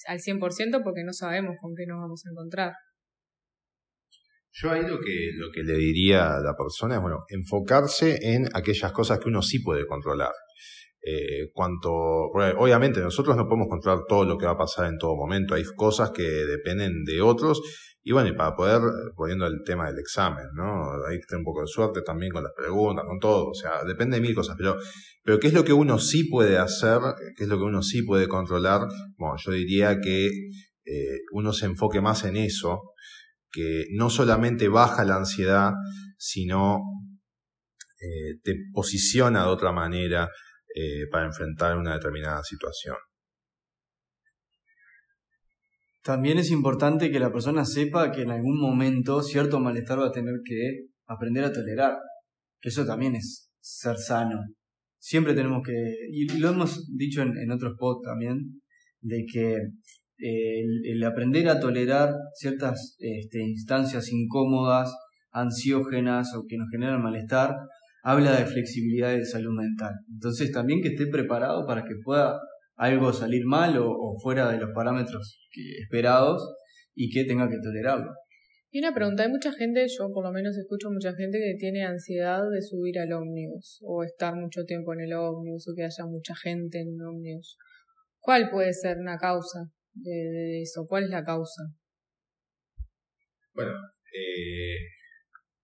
al 0.06 0.20
100% 0.20 0.84
porque 0.84 1.04
no 1.04 1.12
sabemos 1.12 1.56
con 1.60 1.74
qué 1.76 1.88
nos 1.88 2.00
vamos 2.00 2.22
a 2.24 2.30
encontrar. 2.30 2.74
Yo 4.52 4.72
ahí 4.72 4.82
lo 4.82 5.00
que, 5.00 5.32
lo 5.36 5.52
que 5.52 5.64
le 5.64 5.78
diría 5.78 6.36
a 6.36 6.40
la 6.40 6.56
persona 6.56 6.96
es, 6.96 7.02
bueno, 7.02 7.26
enfocarse 7.30 8.18
en 8.22 8.48
aquellas 8.54 8.92
cosas 8.92 9.20
que 9.20 9.30
uno 9.30 9.42
sí 9.42 9.60
puede 9.60 9.88
controlar. 9.88 10.32
Eh, 11.02 11.52
cuanto, 11.54 11.92
obviamente 11.92 13.00
nosotros 13.00 13.38
no 13.38 13.48
podemos 13.48 13.68
controlar 13.70 14.04
todo 14.08 14.26
lo 14.26 14.38
que 14.38 14.46
va 14.46 14.54
a 14.54 14.58
pasar 14.58 14.88
en 14.88 14.98
todo 14.98 15.16
momento, 15.16 15.54
hay 15.54 15.64
cosas 15.76 16.12
que 16.12 16.24
dependen 16.24 17.04
de 17.06 17.22
otros 17.22 17.62
y 18.08 18.14
bueno, 18.14 18.30
y 18.30 18.38
para 18.38 18.56
poder, 18.56 18.80
poniendo 19.18 19.46
el 19.48 19.64
tema 19.66 19.88
del 19.88 20.00
examen, 20.00 20.46
¿no? 20.54 20.94
Hay 21.10 21.20
que 21.20 21.26
tener 21.26 21.40
un 21.40 21.44
poco 21.44 21.60
de 21.60 21.68
suerte 21.68 22.02
también 22.04 22.32
con 22.32 22.42
las 22.42 22.54
preguntas, 22.56 23.04
con 23.06 23.20
todo, 23.20 23.50
o 23.50 23.54
sea, 23.54 23.84
depende 23.86 24.16
de 24.16 24.22
mil 24.22 24.34
cosas, 24.34 24.56
pero, 24.58 24.78
pero 25.24 25.42
¿qué 25.42 25.48
es 25.48 25.54
lo 25.54 25.66
que 25.66 25.74
uno 25.74 26.00
sí 26.00 26.24
puede 26.24 26.58
hacer? 26.58 27.00
¿Qué 27.36 27.44
es 27.44 27.50
lo 27.50 27.58
que 27.58 27.66
uno 27.66 27.84
sí 27.84 28.04
puede 28.04 28.30
controlar? 28.30 28.88
Bueno, 29.18 29.36
yo 29.38 29.52
diría 29.52 30.00
que 30.00 30.28
eh, 30.28 31.20
uno 31.34 31.52
se 31.52 31.66
enfoque 31.66 32.00
más 32.00 32.24
en 32.24 32.38
eso, 32.38 32.94
que 33.52 33.88
no 33.92 34.10
solamente 34.10 34.70
baja 34.70 35.04
la 35.04 35.18
ansiedad, 35.18 35.74
sino 36.18 36.80
eh, 38.00 38.40
te 38.42 38.56
posiciona 38.72 39.44
de 39.44 39.50
otra 39.50 39.74
manera 39.74 40.30
eh, 40.80 41.08
para 41.10 41.26
enfrentar 41.26 41.76
una 41.76 41.96
determinada 41.96 42.44
situación. 42.44 42.96
También 46.04 46.38
es 46.38 46.52
importante 46.52 47.10
que 47.10 47.20
la 47.20 47.32
persona 47.34 47.66
sepa 47.66 48.12
que 48.12 48.22
en 48.22 48.30
algún 48.30 48.60
momento 48.60 49.24
cierto 49.24 49.60
malestar 49.60 50.00
va 50.00 50.10
a 50.10 50.12
tener 50.12 50.36
que 50.46 50.86
aprender 51.08 51.46
a 51.46 51.52
tolerar. 51.52 51.98
Que 52.62 52.70
eso 52.70 52.86
también 52.86 53.16
es 53.16 53.50
ser 53.60 53.98
sano. 53.98 54.40
Siempre 55.00 55.34
tenemos 55.34 55.64
que, 55.66 55.96
y 56.12 56.28
lo 56.38 56.50
hemos 56.50 56.86
dicho 56.96 57.24
en, 57.24 57.52
otros 57.52 57.74
posts 57.80 58.08
también, 58.08 58.62
de 59.02 59.26
que 59.26 59.56
eh, 60.20 60.62
el, 60.84 61.04
aprender 61.04 61.50
a 61.50 61.60
tolerar 61.60 62.14
ciertas 62.36 62.96
este, 63.00 63.42
instancias 63.42 64.12
incómodas, 64.12 64.94
ansiógenas 65.32 66.36
o 66.36 66.46
que 66.48 66.58
nos 66.58 66.70
generan 66.70 67.02
malestar, 67.02 67.56
habla 68.08 68.40
de 68.40 68.46
flexibilidad 68.46 69.14
y 69.14 69.18
de 69.18 69.26
salud 69.26 69.54
mental. 69.54 69.94
Entonces 70.10 70.50
también 70.54 70.82
que 70.82 70.90
esté 70.90 71.08
preparado 71.08 71.68
para 71.68 71.84
que 71.84 71.96
pueda 72.02 72.40
algo 72.78 73.12
salir 73.12 73.46
mal 73.46 73.78
o, 73.80 74.16
fuera 74.24 74.50
de 74.50 74.60
los 74.60 74.70
parámetros 74.74 75.46
esperados 75.82 76.42
y 76.96 77.10
que 77.10 77.26
tenga 77.26 77.50
que 77.50 77.58
tolerarlo. 77.62 78.14
Y 78.72 78.80
una 78.80 78.94
pregunta, 78.94 79.24
hay 79.24 79.30
mucha 79.30 79.52
gente, 79.52 79.86
yo 79.90 80.10
por 80.14 80.24
lo 80.24 80.32
menos 80.32 80.56
escucho 80.58 80.90
mucha 80.90 81.14
gente 81.16 81.38
que 81.38 81.56
tiene 81.60 81.84
ansiedad 81.84 82.44
de 82.50 82.62
subir 82.62 82.98
al 82.98 83.12
ómnibus 83.12 83.80
o 83.84 84.04
estar 84.04 84.36
mucho 84.36 84.64
tiempo 84.64 84.94
en 84.94 85.02
el 85.02 85.14
ómnibus 85.14 85.68
o 85.68 85.76
que 85.76 85.84
haya 85.84 86.06
mucha 86.06 86.34
gente 86.34 86.80
en 86.80 86.88
el 86.88 87.02
ómnibus. 87.02 87.58
¿Cuál 88.22 88.50
puede 88.50 88.72
ser 88.72 89.00
una 89.00 89.18
causa 89.18 89.70
de, 89.94 90.62
eso? 90.62 90.86
¿Cuál 90.88 91.06
es 91.06 91.10
la 91.10 91.26
causa? 91.26 91.64
Bueno, 93.54 93.74
eh, 94.14 94.78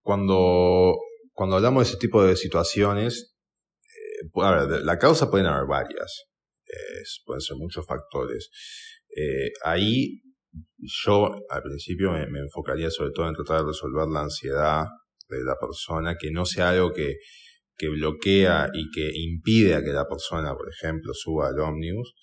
cuando, 0.02 0.98
cuando 1.34 1.58
hablamos 1.58 1.84
de 1.84 1.90
ese 1.92 2.00
tipo 2.00 2.24
de 2.24 2.36
situaciones, 2.36 3.36
eh, 3.86 4.30
la 4.84 4.98
causa 4.98 5.30
pueden 5.30 5.48
haber 5.48 5.68
varias 5.68 6.28
pueden 7.26 7.42
ser 7.42 7.58
muchos 7.58 7.86
factores. 7.86 8.50
Eh, 9.16 9.52
ahí 9.64 10.22
yo 10.78 11.32
al 11.50 11.62
principio 11.64 12.12
me, 12.12 12.40
enfocaría 12.40 12.90
sobre 12.90 13.12
todo 13.12 13.28
en 13.28 13.36
tratar 13.36 13.62
de 13.62 13.68
resolver 13.68 14.08
la 14.08 14.22
ansiedad 14.22 14.86
de 15.30 15.44
la 15.44 15.56
persona, 15.60 16.16
que 16.20 16.32
no 16.32 16.46
sea 16.46 16.70
algo 16.70 16.94
que, 16.94 17.18
que 17.76 17.90
bloquea 17.90 18.70
y 18.74 18.90
que 18.92 19.12
impide 19.14 19.76
a 19.76 19.84
que 19.84 19.92
la 19.92 20.08
persona, 20.08 20.54
por 20.56 20.70
ejemplo, 20.70 21.14
suba 21.14 21.48
al 21.48 21.60
ómnibus. 21.60 22.14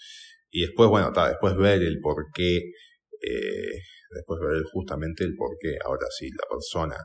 Y 0.50 0.62
después, 0.62 0.88
bueno, 0.88 1.12
después 1.12 1.56
ver 1.56 1.82
el 1.82 1.98
por 2.00 2.26
qué, 2.34 2.56
eh, 2.56 3.80
después 4.10 4.40
ver 4.40 4.62
justamente 4.72 5.24
el 5.24 5.34
por 5.36 5.56
qué. 5.60 5.76
Ahora 5.84 6.06
sí, 6.16 6.28
la 6.30 6.46
persona 6.48 6.96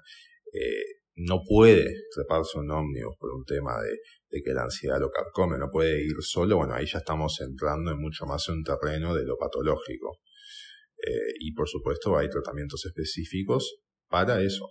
eh, 0.54 1.02
no 1.16 1.42
puede 1.48 1.94
treparse 2.14 2.60
un 2.60 2.70
ómnibus 2.70 3.16
por 3.18 3.32
un 3.32 3.46
tema 3.46 3.74
de, 3.82 4.42
que 4.44 4.54
la 4.54 4.64
ansiedad 4.64 5.00
lo 5.00 5.10
carcome, 5.10 5.58
no 5.58 5.70
puede 5.72 6.04
ir 6.04 6.16
solo, 6.20 6.58
bueno, 6.58 6.74
ahí 6.74 6.86
ya 6.86 6.98
estamos 7.00 7.40
entrando 7.40 7.92
en 7.92 8.00
mucho 8.00 8.26
más 8.26 8.48
un 8.50 8.64
terreno 8.64 9.16
de 9.16 9.26
lo 9.26 9.38
patológico. 9.38 10.20
Eh, 10.98 11.34
y 11.40 11.54
por 11.54 11.70
supuesto 11.70 12.18
hay 12.18 12.30
tratamientos 12.30 12.86
específicos 12.86 13.78
para 14.10 14.42
eso. 14.42 14.70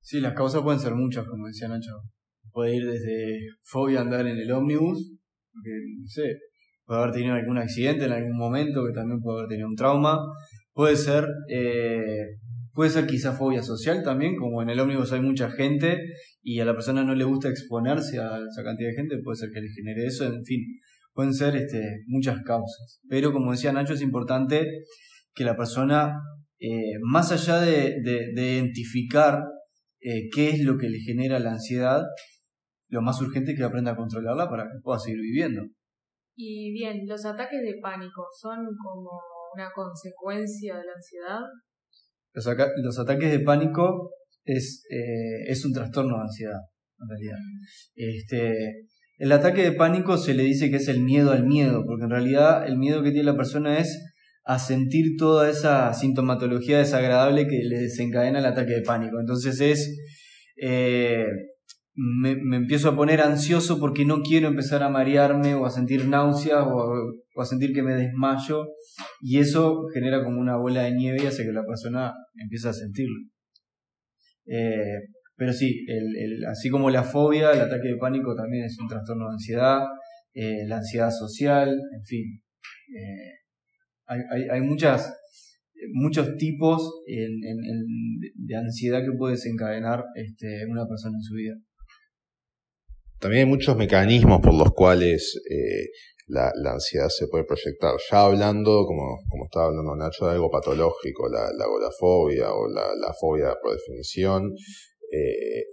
Sí, 0.00 0.20
las 0.20 0.34
causas 0.34 0.62
pueden 0.62 0.80
ser 0.80 0.94
muchas, 0.94 1.26
como 1.26 1.46
decía 1.46 1.68
Nacho. 1.68 2.02
Puede 2.50 2.76
ir 2.76 2.86
desde 2.86 3.40
fobia 3.62 4.00
a 4.00 4.02
andar 4.02 4.26
en 4.26 4.38
el 4.38 4.50
ómnibus, 4.50 5.12
porque, 5.52 5.70
no 6.00 6.06
sé, 6.08 6.38
puede 6.84 7.00
haber 7.00 7.12
tenido 7.12 7.34
algún 7.34 7.58
accidente 7.58 8.06
en 8.06 8.12
algún 8.12 8.36
momento, 8.36 8.84
que 8.86 8.92
también 8.92 9.20
puede 9.20 9.40
haber 9.40 9.50
tenido 9.50 9.68
un 9.68 9.76
trauma. 9.76 10.18
Puede 10.72 10.96
ser 10.96 11.26
eh, 11.48 12.39
Puede 12.72 12.90
ser 12.90 13.06
quizá 13.06 13.32
fobia 13.32 13.62
social 13.62 14.02
también, 14.04 14.36
como 14.36 14.62
en 14.62 14.70
el 14.70 14.78
ómnibus 14.78 15.12
hay 15.12 15.20
mucha 15.20 15.50
gente 15.50 15.98
y 16.42 16.60
a 16.60 16.64
la 16.64 16.72
persona 16.72 17.02
no 17.02 17.14
le 17.14 17.24
gusta 17.24 17.48
exponerse 17.48 18.18
a 18.20 18.38
esa 18.48 18.62
cantidad 18.62 18.90
de 18.90 18.94
gente, 18.94 19.18
puede 19.24 19.36
ser 19.36 19.50
que 19.52 19.60
le 19.60 19.68
genere 19.68 20.06
eso, 20.06 20.24
en 20.24 20.44
fin, 20.44 20.60
pueden 21.12 21.34
ser 21.34 21.56
este, 21.56 22.04
muchas 22.06 22.42
causas. 22.44 23.00
Pero 23.08 23.32
como 23.32 23.50
decía 23.50 23.72
Nacho, 23.72 23.94
es 23.94 24.02
importante 24.02 24.66
que 25.34 25.44
la 25.44 25.56
persona, 25.56 26.14
eh, 26.58 26.98
más 27.02 27.32
allá 27.32 27.60
de, 27.60 28.00
identificar 28.34 29.42
eh, 30.00 30.28
qué 30.32 30.50
es 30.50 30.60
lo 30.60 30.78
que 30.78 30.88
le 30.88 31.00
genera 31.00 31.38
la 31.38 31.52
ansiedad, 31.52 32.04
lo 32.88 33.02
más 33.02 33.20
urgente 33.20 33.52
es 33.52 33.58
que 33.58 33.64
aprenda 33.64 33.92
a 33.92 33.96
controlarla 33.96 34.48
para 34.48 34.64
que 34.64 34.78
pueda 34.82 34.98
seguir 34.98 35.20
viviendo. 35.20 35.62
Y 36.36 36.72
bien, 36.72 37.06
¿los 37.06 37.24
ataques 37.24 37.60
de 37.62 37.78
pánico 37.82 38.26
son 38.40 38.58
como 38.82 39.10
una 39.54 39.70
consecuencia 39.74 40.76
de 40.76 40.84
la 40.84 40.92
ansiedad? 40.94 41.40
Los, 42.32 42.98
ataques 42.98 43.30
de 43.30 43.40
pánico 43.40 44.12
es, 44.44 44.84
eh, 44.90 45.44
es 45.48 45.64
un 45.64 45.72
trastorno 45.72 46.16
de 46.16 46.22
ansiedad, 46.22 46.60
en 47.00 47.08
realidad. 47.08 47.38
Este, 47.94 48.86
el 49.18 49.32
ataque 49.32 49.62
de 49.62 49.72
pánico 49.72 50.16
se 50.16 50.34
le 50.34 50.44
dice 50.44 50.70
que 50.70 50.76
es 50.76 50.88
el 50.88 51.00
miedo 51.00 51.32
al 51.32 51.44
miedo, 51.44 51.84
porque 51.86 52.04
en 52.04 52.10
realidad 52.10 52.66
el 52.66 52.78
miedo 52.78 53.02
que 53.02 53.10
tiene 53.10 53.24
la 53.24 53.36
persona 53.36 53.78
es 53.78 53.98
a 54.44 54.58
sentir 54.58 55.16
toda 55.18 55.50
esa 55.50 55.92
sintomatología 55.92 56.78
desagradable 56.78 57.46
que 57.46 57.62
le 57.62 57.80
desencadena 57.80 58.38
el 58.38 58.46
ataque 58.46 58.72
de 58.72 58.82
pánico. 58.82 59.20
Entonces 59.20 59.60
es, 59.60 59.98
eh, 60.56 61.26
me, 62.00 62.56
empiezo 62.56 62.88
a 62.88 62.96
poner 62.96 63.20
ansioso 63.20 63.78
porque 63.78 64.06
no 64.06 64.22
quiero 64.22 64.48
empezar 64.48 64.82
a 64.82 64.88
marearme 64.88 65.54
o 65.54 65.66
a 65.66 65.70
sentir 65.70 66.06
náuseas 66.06 66.64
o, 66.66 67.12
a 67.36 67.44
sentir 67.44 67.74
que 67.74 67.82
me 67.82 67.94
desmayo 67.94 68.68
y 69.20 69.38
eso 69.38 69.86
genera 69.92 70.24
como 70.24 70.40
una 70.40 70.56
bola 70.56 70.84
de 70.84 70.92
nieve 70.92 71.18
y 71.22 71.26
hace 71.26 71.44
que 71.44 71.52
la 71.52 71.64
persona 71.64 72.14
empiece 72.34 72.68
a 72.68 72.72
sentirlo. 72.72 73.20
Eh, 74.46 74.98
pero 75.36 75.52
sí, 75.52 75.84
el, 75.88 76.16
el, 76.16 76.44
así 76.46 76.70
como 76.70 76.90
la 76.90 77.02
fobia, 77.02 77.52
el 77.52 77.60
ataque 77.60 77.88
de 77.88 77.96
pánico 77.96 78.34
también 78.34 78.64
es 78.64 78.78
un 78.78 78.88
trastorno 78.88 79.26
de 79.26 79.32
ansiedad, 79.34 79.82
eh, 80.32 80.66
la 80.66 80.78
ansiedad 80.78 81.10
social, 81.10 81.68
en 81.68 82.04
fin. 82.04 82.42
Eh, 82.96 83.32
hay, 84.06 84.20
hay, 84.32 84.48
hay, 84.50 84.60
muchas, 84.62 85.14
muchos 85.92 86.36
tipos 86.36 87.02
de 87.06 88.56
ansiedad 88.56 89.04
que 89.04 89.16
puede 89.16 89.34
desencadenar 89.34 90.04
este, 90.14 90.66
una 90.66 90.86
persona 90.86 91.16
en 91.18 91.22
su 91.22 91.34
vida. 91.34 91.54
También 93.20 93.44
hay 93.44 93.48
muchos 93.48 93.76
mecanismos 93.76 94.40
por 94.40 94.54
los 94.54 94.72
cuales 94.72 95.40
eh, 95.50 95.90
la, 96.26 96.52
ansiedad 96.72 97.08
se 97.08 97.26
puede 97.28 97.44
proyectar. 97.44 97.94
Ya 98.10 98.24
hablando, 98.24 98.84
como, 98.86 99.18
como 99.28 99.44
estaba 99.44 99.66
hablando 99.66 99.94
Nacho, 99.96 100.26
de 100.26 100.32
algo 100.32 100.50
patológico, 100.50 101.28
la, 101.28 101.50
la 101.52 101.66
o 101.66 102.68
la, 102.68 102.94
la, 102.96 103.12
fobia 103.18 103.54
por 103.62 103.72
definición, 103.72 104.54
eh, 105.12 105.64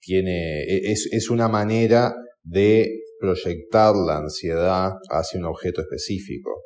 tiene, 0.00 0.62
e, 0.62 0.92
es, 0.92 1.08
es 1.12 1.30
una 1.30 1.48
manera 1.48 2.14
de 2.42 2.88
proyectar 3.18 3.94
la 3.94 4.18
ansiedad 4.18 4.92
hacia 5.10 5.38
un 5.40 5.46
objeto 5.46 5.82
específico. 5.82 6.62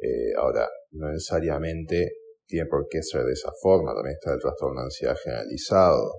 Eh, 0.00 0.34
ahora, 0.36 0.68
no 0.90 1.08
necesariamente 1.08 2.10
tiene 2.46 2.66
por 2.68 2.86
qué 2.90 3.02
ser 3.02 3.24
de 3.24 3.32
esa 3.32 3.50
forma, 3.62 3.94
también 3.94 4.16
está 4.20 4.34
el 4.34 4.40
trastorno 4.40 4.80
de 4.80 4.86
ansiedad 4.86 5.16
generalizado. 5.22 6.12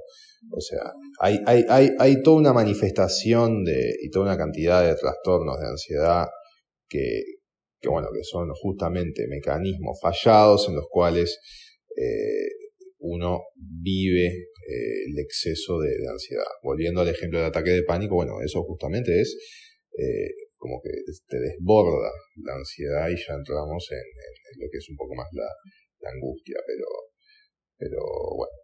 O 0.51 0.61
sea, 0.61 0.91
hay, 1.19 1.39
hay, 1.45 1.63
hay, 1.69 1.89
hay 1.99 2.21
toda 2.21 2.37
una 2.37 2.53
manifestación 2.53 3.63
de, 3.63 3.95
y 4.01 4.09
toda 4.09 4.25
una 4.25 4.37
cantidad 4.37 4.83
de 4.85 4.95
trastornos 4.95 5.59
de 5.59 5.67
ansiedad 5.67 6.27
que, 6.87 7.23
que 7.81 7.89
bueno, 7.89 8.09
que 8.13 8.23
son 8.23 8.49
justamente 8.53 9.27
mecanismos 9.27 9.99
fallados 10.01 10.67
en 10.69 10.75
los 10.75 10.85
cuales 10.89 11.39
eh, 11.97 12.49
uno 12.99 13.41
vive 13.55 14.27
eh, 14.27 15.03
el 15.09 15.19
exceso 15.19 15.79
de, 15.79 15.89
de, 15.89 16.07
ansiedad. 16.09 16.45
Volviendo 16.63 17.01
al 17.01 17.09
ejemplo 17.09 17.39
del 17.39 17.49
ataque 17.49 17.71
de 17.71 17.83
pánico, 17.83 18.15
bueno, 18.15 18.39
eso 18.41 18.63
justamente 18.63 19.19
es 19.19 19.35
eh, 19.97 20.31
como 20.57 20.81
que 20.81 20.91
te 21.27 21.37
desborda 21.37 22.09
la 22.43 22.55
ansiedad 22.55 23.09
y 23.09 23.17
ya 23.17 23.33
entramos 23.35 23.85
en, 23.91 23.97
en, 23.97 24.61
lo 24.61 24.67
que 24.71 24.77
es 24.77 24.89
un 24.89 24.95
poco 24.95 25.13
más 25.15 25.27
la, 25.33 25.49
la 25.99 26.09
angustia, 26.11 26.55
pero, 26.65 26.87
pero 27.77 27.99
bueno, 28.37 28.62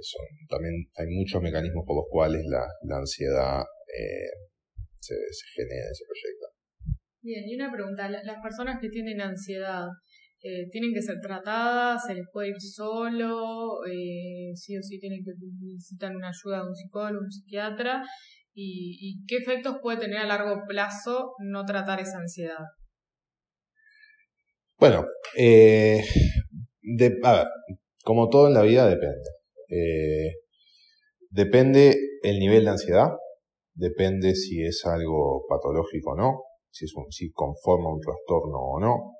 son, 0.00 0.26
también 0.48 0.74
hay 0.96 1.06
muchos 1.08 1.42
mecanismos 1.42 1.84
por 1.86 1.96
los 1.96 2.06
cuales 2.10 2.42
la, 2.46 2.66
la 2.82 2.96
ansiedad 2.98 3.60
eh, 3.60 4.30
se, 5.00 5.14
se, 5.14 5.46
genera 5.54 5.86
y 5.90 5.94
se 5.94 6.04
proyecta. 6.04 6.46
Bien, 7.22 7.44
y 7.48 7.54
una 7.54 7.72
pregunta, 7.72 8.08
las 8.08 8.42
personas 8.42 8.78
que 8.80 8.88
tienen 8.88 9.20
ansiedad, 9.20 9.86
eh, 10.40 10.68
¿tienen 10.70 10.94
que 10.94 11.02
ser 11.02 11.16
tratadas? 11.20 12.06
¿Se 12.06 12.14
les 12.14 12.26
puede 12.32 12.50
ir 12.50 12.60
solo? 12.60 13.84
Eh, 13.86 14.52
¿Sí 14.54 14.76
o 14.76 14.82
sí 14.82 15.00
tienen 15.00 15.24
que 15.24 15.32
necesitar 15.60 16.14
una 16.14 16.28
ayuda 16.28 16.62
de 16.62 16.68
un 16.68 16.74
psicólogo, 16.74 17.24
un 17.24 17.30
psiquiatra? 17.30 18.04
¿Y, 18.54 18.98
¿Y 19.00 19.26
qué 19.26 19.36
efectos 19.36 19.78
puede 19.82 19.98
tener 19.98 20.18
a 20.18 20.26
largo 20.26 20.62
plazo 20.66 21.34
no 21.40 21.64
tratar 21.64 22.00
esa 22.00 22.18
ansiedad? 22.18 22.64
Bueno, 24.78 25.06
eh, 25.36 26.04
de, 26.82 27.18
a 27.24 27.32
ver, 27.32 27.46
como 28.04 28.28
todo 28.28 28.46
en 28.46 28.54
la 28.54 28.62
vida 28.62 28.88
depende. 28.88 29.37
Eh, 29.68 30.34
depende 31.30 31.96
el 32.22 32.38
nivel 32.38 32.64
de 32.64 32.70
ansiedad, 32.70 33.10
depende 33.74 34.34
si 34.34 34.62
es 34.62 34.84
algo 34.84 35.46
patológico 35.48 36.12
o 36.12 36.16
no, 36.16 36.42
si, 36.70 36.86
es 36.86 36.94
un, 36.94 37.10
si 37.10 37.30
conforma 37.32 37.92
un 37.92 38.00
trastorno 38.00 38.58
o 38.58 38.80
no. 38.80 39.14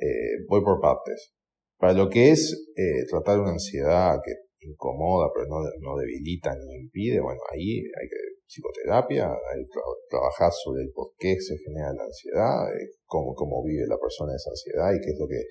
Eh, 0.00 0.44
voy 0.48 0.62
por 0.62 0.80
partes. 0.80 1.32
Para 1.78 1.92
lo 1.92 2.08
que 2.08 2.30
es 2.30 2.70
eh, 2.76 3.04
tratar 3.08 3.40
una 3.40 3.52
ansiedad 3.52 4.18
que 4.24 4.32
incomoda 4.60 5.30
pero 5.32 5.46
no, 5.46 5.58
no 5.80 5.96
debilita 5.96 6.54
ni 6.54 6.82
impide, 6.82 7.20
bueno, 7.20 7.40
ahí 7.52 7.78
hay 7.78 8.08
que 8.08 8.28
psicoterapia, 8.48 9.28
hay 9.28 9.62
trabajar 10.08 10.50
sobre 10.64 10.82
el 10.82 10.90
por 10.92 11.12
qué 11.18 11.36
se 11.38 11.56
genera 11.58 11.92
la 11.92 12.04
ansiedad, 12.04 12.66
cómo, 13.04 13.34
cómo 13.34 13.62
vive 13.62 13.86
la 13.86 13.98
persona 13.98 14.34
esa 14.34 14.50
ansiedad 14.50 14.90
y 14.94 15.00
qué 15.04 15.12
es 15.12 15.18
lo 15.18 15.28
que 15.28 15.42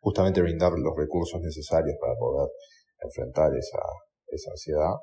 justamente 0.00 0.40
brindar 0.40 0.72
los 0.72 0.96
recursos 0.96 1.40
necesarios 1.42 1.96
para 2.00 2.14
poder 2.16 2.48
enfrentar 3.02 3.50
esa, 3.56 3.80
esa 4.28 4.50
ansiedad. 4.50 4.94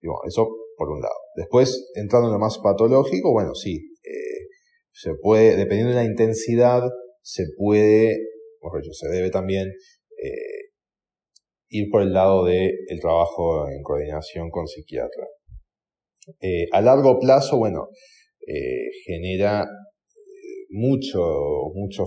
Y 0.00 0.06
bueno, 0.06 0.20
eso 0.26 0.48
por 0.76 0.90
un 0.90 1.00
lado. 1.00 1.14
Después, 1.36 1.90
entrando 1.94 2.28
en 2.28 2.34
lo 2.34 2.38
más 2.38 2.58
patológico, 2.62 3.32
bueno, 3.32 3.54
sí, 3.54 3.90
eh, 4.02 4.48
se 4.92 5.10
puede, 5.20 5.56
dependiendo 5.56 5.90
de 5.90 6.02
la 6.02 6.04
intensidad, 6.04 6.82
se 7.22 7.44
puede, 7.56 8.18
por 8.60 8.78
hecho, 8.78 8.92
se 8.92 9.08
debe 9.08 9.30
también 9.30 9.68
eh, 10.22 10.70
ir 11.68 11.90
por 11.90 12.02
el 12.02 12.12
lado 12.12 12.44
del 12.44 12.72
el 12.88 13.00
trabajo 13.00 13.68
en 13.68 13.82
coordinación 13.82 14.50
con 14.50 14.66
psiquiatra. 14.66 15.26
Eh, 16.40 16.66
a 16.72 16.80
largo 16.80 17.18
plazo, 17.18 17.58
bueno, 17.58 17.88
genera 19.06 19.66
mucho, 20.70 21.20
mucho 21.74 22.04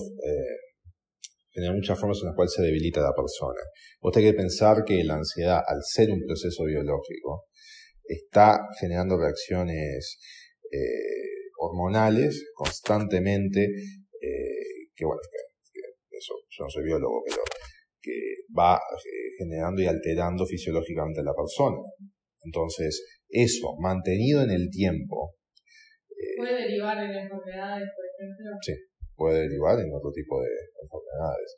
tener 1.58 1.74
muchas 1.74 2.00
formas 2.00 2.20
en 2.22 2.28
las 2.28 2.36
cuales 2.36 2.54
se 2.54 2.62
debilita 2.62 3.02
la 3.02 3.15
persona. 3.15 3.60
Vos 4.00 4.13
tenés 4.13 4.32
que 4.32 4.38
pensar 4.38 4.84
que 4.86 5.04
la 5.04 5.15
ansiedad, 5.15 5.60
al 5.65 5.82
ser 5.82 6.12
un 6.12 6.22
proceso 6.24 6.65
biológico, 6.65 7.48
está 8.06 8.60
generando 8.80 9.17
reacciones 9.17 10.20
eh, 10.72 11.50
hormonales 11.58 12.46
constantemente, 12.54 13.63
eh, 13.65 14.93
que 14.96 15.04
bueno, 15.04 15.20
que, 15.26 15.82
que 15.82 16.17
eso, 16.17 16.36
yo 16.48 16.65
no 16.65 16.70
soy 16.70 16.84
biólogo, 16.84 17.24
pero 17.26 17.41
que 18.04 18.13
va 18.56 18.76
eh, 18.76 19.34
generando 19.39 19.82
y 19.82 19.88
alterando 19.88 20.46
fisiológicamente 20.46 21.22
a 21.22 21.24
la 21.24 21.34
persona. 21.34 21.78
Entonces, 22.43 23.04
eso, 23.30 23.76
mantenido 23.80 24.43
en 24.43 24.52
el 24.52 24.70
tiempo. 24.70 25.34
Eh, 26.12 26.38
¿Puede 26.38 26.54
derivar 26.54 27.00
en 27.00 27.15
enfermedades, 27.15 27.89
por 27.96 28.06
ejemplo? 28.06 28.52
Sí 28.62 28.74
puede 29.17 29.49
derivar 29.49 29.80
en 29.80 29.91
otro 29.91 30.12
tipo 30.13 30.39
de 30.39 30.53
enfermedades. 30.82 31.56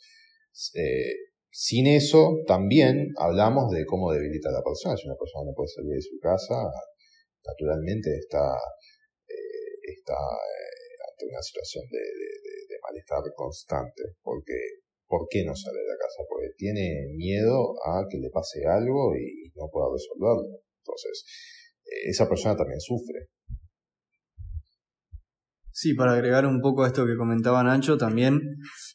Eh, 0.74 1.30
sin 1.52 1.88
eso, 1.88 2.42
también 2.48 3.12
hablamos 3.18 3.70
de 3.72 3.86
cómo 3.86 4.12
debilita 4.12 4.50
a 4.50 4.54
la 4.54 4.64
persona. 4.64 4.96
Si 4.96 5.08
una 5.08 5.18
persona 5.20 5.52
no 5.52 5.54
puede 5.54 5.68
salir 5.68 5.94
de 5.94 6.02
su 6.02 6.18
casa, 6.22 6.72
naturalmente 7.44 8.16
está, 8.18 8.56
eh, 9.28 9.76
está 9.84 10.16
eh, 10.16 10.96
ante 11.12 11.26
una 11.28 11.42
situación 11.42 11.86
de, 11.92 12.00
malestar 12.82 13.22
constante. 13.36 14.16
Porque, 14.24 14.56
¿Por 15.06 15.28
qué 15.30 15.44
no 15.44 15.56
sale 15.56 15.80
de 15.80 15.88
la 15.88 15.98
casa? 15.98 16.24
Porque 16.30 16.50
tiene 16.56 17.12
miedo 17.18 17.76
a 17.86 18.06
que 18.10 18.18
le 18.18 18.30
pase 18.30 18.66
algo 18.66 19.16
y 19.16 19.52
no 19.56 19.70
pueda 19.70 19.90
resolverlo. 19.92 20.62
Entonces, 20.82 21.26
esa 22.06 22.30
persona 22.30 22.56
también 22.56 22.80
sufre. 22.80 23.28
Sí, 25.82 25.94
para 25.94 26.12
agregar 26.12 26.46
un 26.46 26.60
poco 26.60 26.84
a 26.84 26.88
esto 26.88 27.06
que 27.06 27.16
comentaba 27.16 27.64
Nacho, 27.64 27.98
también 27.98 28.42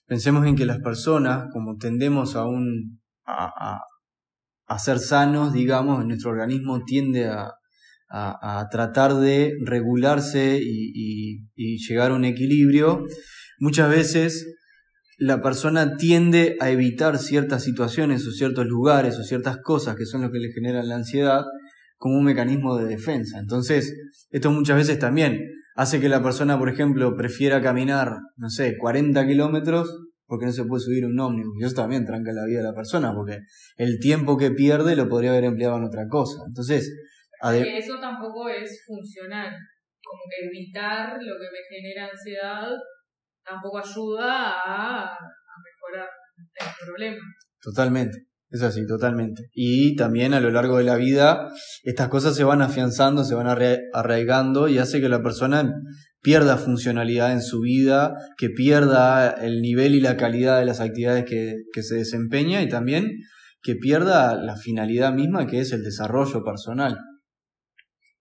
pensemos 0.05 0.47
en 0.47 0.55
que 0.55 0.67
las 0.67 0.81
personas, 0.81 1.47
como 1.51 1.79
tendemos 1.79 2.37
a, 2.37 2.45
un, 2.45 3.01
a, 3.25 3.81
a, 4.67 4.79
ser 4.79 4.99
sanos, 4.99 5.55
digamos, 5.55 6.05
nuestro 6.05 6.33
organismo 6.33 6.85
tiende 6.85 7.29
a, 7.29 7.55
a 8.11 8.69
tratar 8.71 9.15
de 9.15 9.55
regularse 9.65 10.61
y, 10.63 10.93
y, 10.95 11.49
y 11.55 11.79
llegar 11.79 12.11
a 12.11 12.17
un 12.17 12.27
equilibrio, 12.27 13.07
muchas 13.61 13.89
veces 13.89 14.55
la 15.17 15.41
persona 15.41 15.97
tiende 15.97 16.59
a 16.61 16.69
evitar 16.69 17.17
ciertas 17.17 17.63
situaciones 17.63 18.27
o 18.27 18.31
ciertos 18.31 18.67
lugares 18.67 19.19
o 19.19 19.23
ciertas 19.23 19.57
cosas 19.63 19.97
que 19.97 20.05
son 20.05 20.21
lo 20.21 20.31
que 20.31 20.39
le 20.39 20.53
generan 20.53 20.87
la 20.89 20.97
ansiedad 20.97 21.47
como 21.97 22.19
un 22.19 22.25
mecanismo 22.25 22.77
de 22.77 22.85
defensa. 22.85 23.39
Entonces, 23.39 23.95
esto 24.29 24.51
muchas 24.51 24.77
veces 24.77 24.99
también 24.99 25.41
hace 25.75 26.01
que 26.01 26.09
la 26.09 26.23
persona, 26.23 26.59
por 26.59 26.69
ejemplo, 26.69 27.17
prefiera 27.17 27.61
caminar, 27.61 28.19
no 28.37 28.49
sé, 28.49 28.77
40 28.79 29.27
kilómetros 29.27 29.91
porque 30.27 30.47
no 30.47 30.53
se 30.53 30.65
puede 30.65 30.83
subir 30.83 31.05
un 31.05 31.19
ómnibus. 31.19 31.55
Y 31.61 31.65
eso 31.65 31.75
también 31.75 32.07
tranca 32.07 32.33
la 32.33 32.47
vida 32.47 32.59
de 32.59 32.65
la 32.65 32.75
persona, 32.75 33.13
porque 33.15 33.41
el 33.77 33.99
tiempo 34.01 34.37
que 34.37 34.51
pierde 34.51 34.97
lo 34.97 35.09
podría 35.09 35.31
haber 35.31 35.45
empleado 35.45 35.77
en 35.77 35.85
otra 35.85 36.09
cosa. 36.09 36.43
Entonces, 36.47 36.91
eso 37.43 38.01
tampoco 38.01 38.49
es 38.49 38.85
funcional. 38.87 39.53
Como 40.03 40.23
que 40.31 40.47
evitar 40.47 41.13
lo 41.21 41.35
que 41.39 41.49
me 41.51 41.63
genera 41.69 42.09
ansiedad 42.11 42.69
tampoco 43.45 43.79
ayuda 43.79 44.61
a, 44.65 45.05
a 45.05 45.57
mejorar 45.63 46.09
el 46.37 46.87
problema. 46.87 47.21
Totalmente. 47.61 48.34
Es 48.55 48.63
así, 48.63 48.87
totalmente. 48.87 49.51
Y 49.53 49.97
también 49.97 50.33
a 50.33 50.39
lo 50.39 50.49
largo 50.49 50.79
de 50.79 50.85
la 50.85 50.95
vida 50.95 51.49
estas 51.83 52.07
cosas 52.07 52.37
se 52.37 52.45
van 52.45 52.63
afianzando, 52.63 53.25
se 53.25 53.35
van 53.35 53.49
arraigando 53.93 54.69
y 54.69 54.79
hace 54.79 55.01
que 55.01 55.09
la 55.09 55.25
persona 55.25 55.75
pierda 56.23 56.57
funcionalidad 56.57 57.33
en 57.33 57.43
su 57.43 57.63
vida, 57.63 58.15
que 58.39 58.51
pierda 58.51 59.29
el 59.29 59.61
nivel 59.61 59.97
y 59.97 60.01
la 60.01 60.17
calidad 60.17 60.61
de 60.61 60.67
las 60.67 60.79
actividades 60.79 61.25
que, 61.25 61.57
que 61.73 61.83
se 61.83 61.97
desempeña 61.97 62.63
y 62.63 62.69
también 62.69 63.11
que 63.61 63.75
pierda 63.75 64.37
la 64.37 64.55
finalidad 64.55 65.13
misma 65.13 65.49
que 65.49 65.59
es 65.59 65.73
el 65.73 65.83
desarrollo 65.83 66.45
personal. 66.45 66.97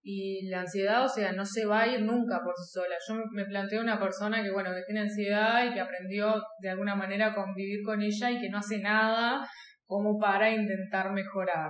Y 0.02 0.50
la 0.50 0.62
ansiedad, 0.62 1.06
o 1.06 1.08
sea, 1.08 1.32
no 1.34 1.46
se 1.46 1.68
va 1.68 1.84
a 1.84 1.88
ir 1.88 2.02
nunca 2.02 2.40
por 2.44 2.56
sí 2.58 2.72
sola. 2.74 2.96
Yo 3.08 3.22
me 3.34 3.46
planteo 3.46 3.84
una 3.84 4.00
persona 4.00 4.42
que, 4.42 4.52
bueno, 4.52 4.72
que 4.72 4.82
tiene 4.88 5.02
ansiedad 5.02 5.64
y 5.64 5.76
que 5.76 5.80
aprendió 5.80 6.42
de 6.60 6.72
alguna 6.72 6.96
manera 6.96 7.28
a 7.28 7.36
convivir 7.36 7.84
con 7.86 8.02
ella 8.02 8.32
y 8.32 8.42
que 8.42 8.50
no 8.50 8.58
hace 8.58 8.80
nada 8.80 9.48
como 9.94 10.18
para 10.18 10.50
intentar 10.50 11.14
mejorar. 11.14 11.70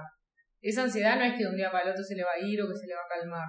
Esa 0.61 0.83
ansiedad 0.83 1.17
no 1.17 1.25
es 1.25 1.33
que 1.33 1.43
de 1.43 1.49
un 1.49 1.57
día 1.57 1.69
para 1.69 1.83
el 1.83 1.91
otro 1.91 2.03
se 2.05 2.15
le 2.15 2.23
va 2.23 2.29
a 2.39 2.41
ir 2.41 2.61
o 2.61 2.69
que 2.69 2.79
se 2.79 2.87
le 2.87 2.93
va 2.93 3.01
a 3.01 3.19
calmar. 3.19 3.47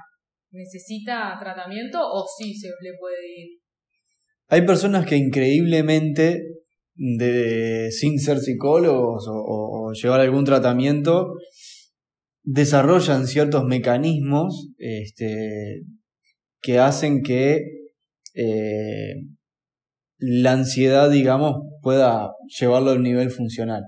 ¿Necesita 0.51 1.37
tratamiento 1.39 2.01
o 2.01 2.27
sí 2.27 2.53
se 2.57 2.67
le 2.67 2.91
puede 2.99 3.25
ir? 3.39 3.61
Hay 4.49 4.67
personas 4.67 5.07
que 5.07 5.17
increíblemente, 5.17 6.43
de, 6.97 7.89
sin 7.93 8.19
ser 8.19 8.39
psicólogos 8.39 9.27
o, 9.29 9.93
llevar 9.93 10.21
algún 10.21 10.45
tratamiento, 10.45 11.35
desarrollan 12.43 13.29
ciertos 13.29 13.63
mecanismos 13.63 14.73
este, 14.79 15.83
que 16.61 16.81
hacen 16.81 17.23
que 17.23 17.63
eh, 18.35 19.15
la 20.19 20.53
ansiedad, 20.53 21.11
digamos, 21.11 21.59
pueda 21.81 22.33
llevarlo 22.59 22.91
a 22.91 22.95
un 22.95 23.05
nivel 23.05 23.31
funcional. 23.31 23.85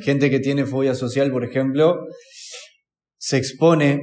Gente 0.00 0.30
que 0.30 0.40
tiene 0.40 0.64
fobia 0.64 0.94
social, 0.94 1.30
por 1.30 1.44
ejemplo, 1.44 2.06
se 3.18 3.36
expone 3.36 4.00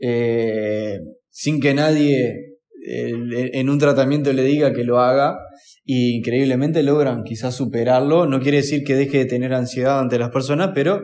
eh, 0.00 0.98
sin 1.28 1.60
que 1.60 1.74
nadie 1.74 2.52
en 2.84 3.68
un 3.68 3.78
tratamiento 3.78 4.32
le 4.32 4.42
diga 4.42 4.72
que 4.72 4.82
lo 4.82 4.98
haga 4.98 5.38
y 5.84 6.16
increíblemente 6.16 6.82
logran 6.82 7.22
quizás 7.24 7.54
superarlo. 7.54 8.26
No 8.26 8.40
quiere 8.40 8.58
decir 8.58 8.82
que 8.84 8.96
deje 8.96 9.18
de 9.18 9.24
tener 9.26 9.54
ansiedad 9.54 10.00
ante 10.00 10.18
las 10.18 10.30
personas, 10.30 10.70
pero 10.74 11.00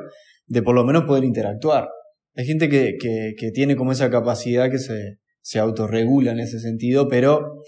de 0.46 0.62
por 0.62 0.74
lo 0.74 0.85
menos 0.85 1.04
poder 1.04 1.24
interactuar. 1.24 1.88
Hay 2.35 2.46
gente 2.46 2.68
que, 2.68 2.96
que, 2.98 3.50
tiene 3.52 3.76
como 3.76 3.92
esa 3.92 4.11
capacidad 4.11 4.70
que 4.70 4.78
se, 4.78 5.16
se 5.40 5.59
autorregula 5.59 6.33
en 6.33 6.40
ese 6.40 6.61
sentido, 6.61 7.09
pero 7.09 7.62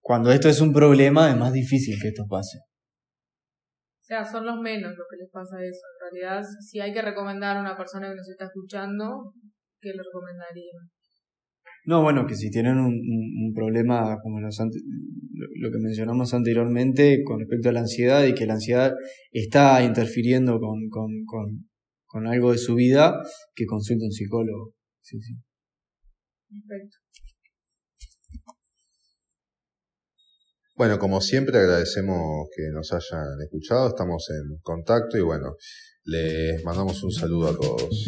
cuando 0.00 0.32
esto 0.32 0.48
es 0.48 0.60
un 0.60 0.72
problema 0.72 1.30
es 1.30 1.36
más 1.36 1.52
difícil 1.52 2.00
que 2.00 2.08
esto 2.08 2.24
pase. 2.28 2.58
Sea, 4.10 4.24
son 4.24 4.44
los 4.44 4.58
menos 4.58 4.90
lo 4.98 5.04
que 5.08 5.18
les 5.18 5.30
pasa 5.30 5.62
eso. 5.62 5.82
En 5.94 6.10
realidad, 6.10 6.42
si 6.68 6.80
hay 6.80 6.92
que 6.92 7.00
recomendar 7.00 7.56
a 7.56 7.60
una 7.60 7.76
persona 7.76 8.08
que 8.08 8.16
nos 8.16 8.28
está 8.28 8.46
escuchando, 8.46 9.32
¿qué 9.80 9.90
le 9.90 10.02
recomendaría? 10.02 10.72
No, 11.84 12.02
bueno, 12.02 12.26
que 12.26 12.34
si 12.34 12.50
tienen 12.50 12.78
un, 12.78 13.52
problema 13.54 14.18
como 14.20 14.40
los 14.40 14.58
lo 14.58 15.70
que 15.70 15.78
mencionamos 15.78 16.34
anteriormente 16.34 17.22
con 17.24 17.38
respecto 17.38 17.68
a 17.68 17.72
la 17.72 17.80
ansiedad 17.80 18.24
y 18.24 18.34
que 18.34 18.46
la 18.46 18.54
ansiedad 18.54 18.92
está 19.30 19.80
interfiriendo 19.84 20.58
con, 20.58 20.88
con, 20.88 21.24
con, 21.24 21.68
con 22.04 22.26
algo 22.26 22.50
de 22.50 22.58
su 22.58 22.74
vida, 22.74 23.14
que 23.54 23.64
consulte 23.64 24.06
un 24.06 24.10
psicólogo. 24.10 24.72
Sí, 25.02 25.20
sí. 25.20 25.34
Perfecto. 26.48 26.96
Bueno, 30.80 30.98
como 30.98 31.20
siempre 31.20 31.58
agradecemos 31.58 32.48
que 32.56 32.70
nos 32.72 32.90
hayan 32.90 33.38
escuchado, 33.44 33.88
estamos 33.88 34.26
en 34.30 34.60
contacto 34.62 35.18
y 35.18 35.20
bueno, 35.20 35.56
les 36.04 36.64
mandamos 36.64 37.02
un 37.02 37.12
saludo 37.12 37.48
a 37.50 37.54
todos. 37.54 38.06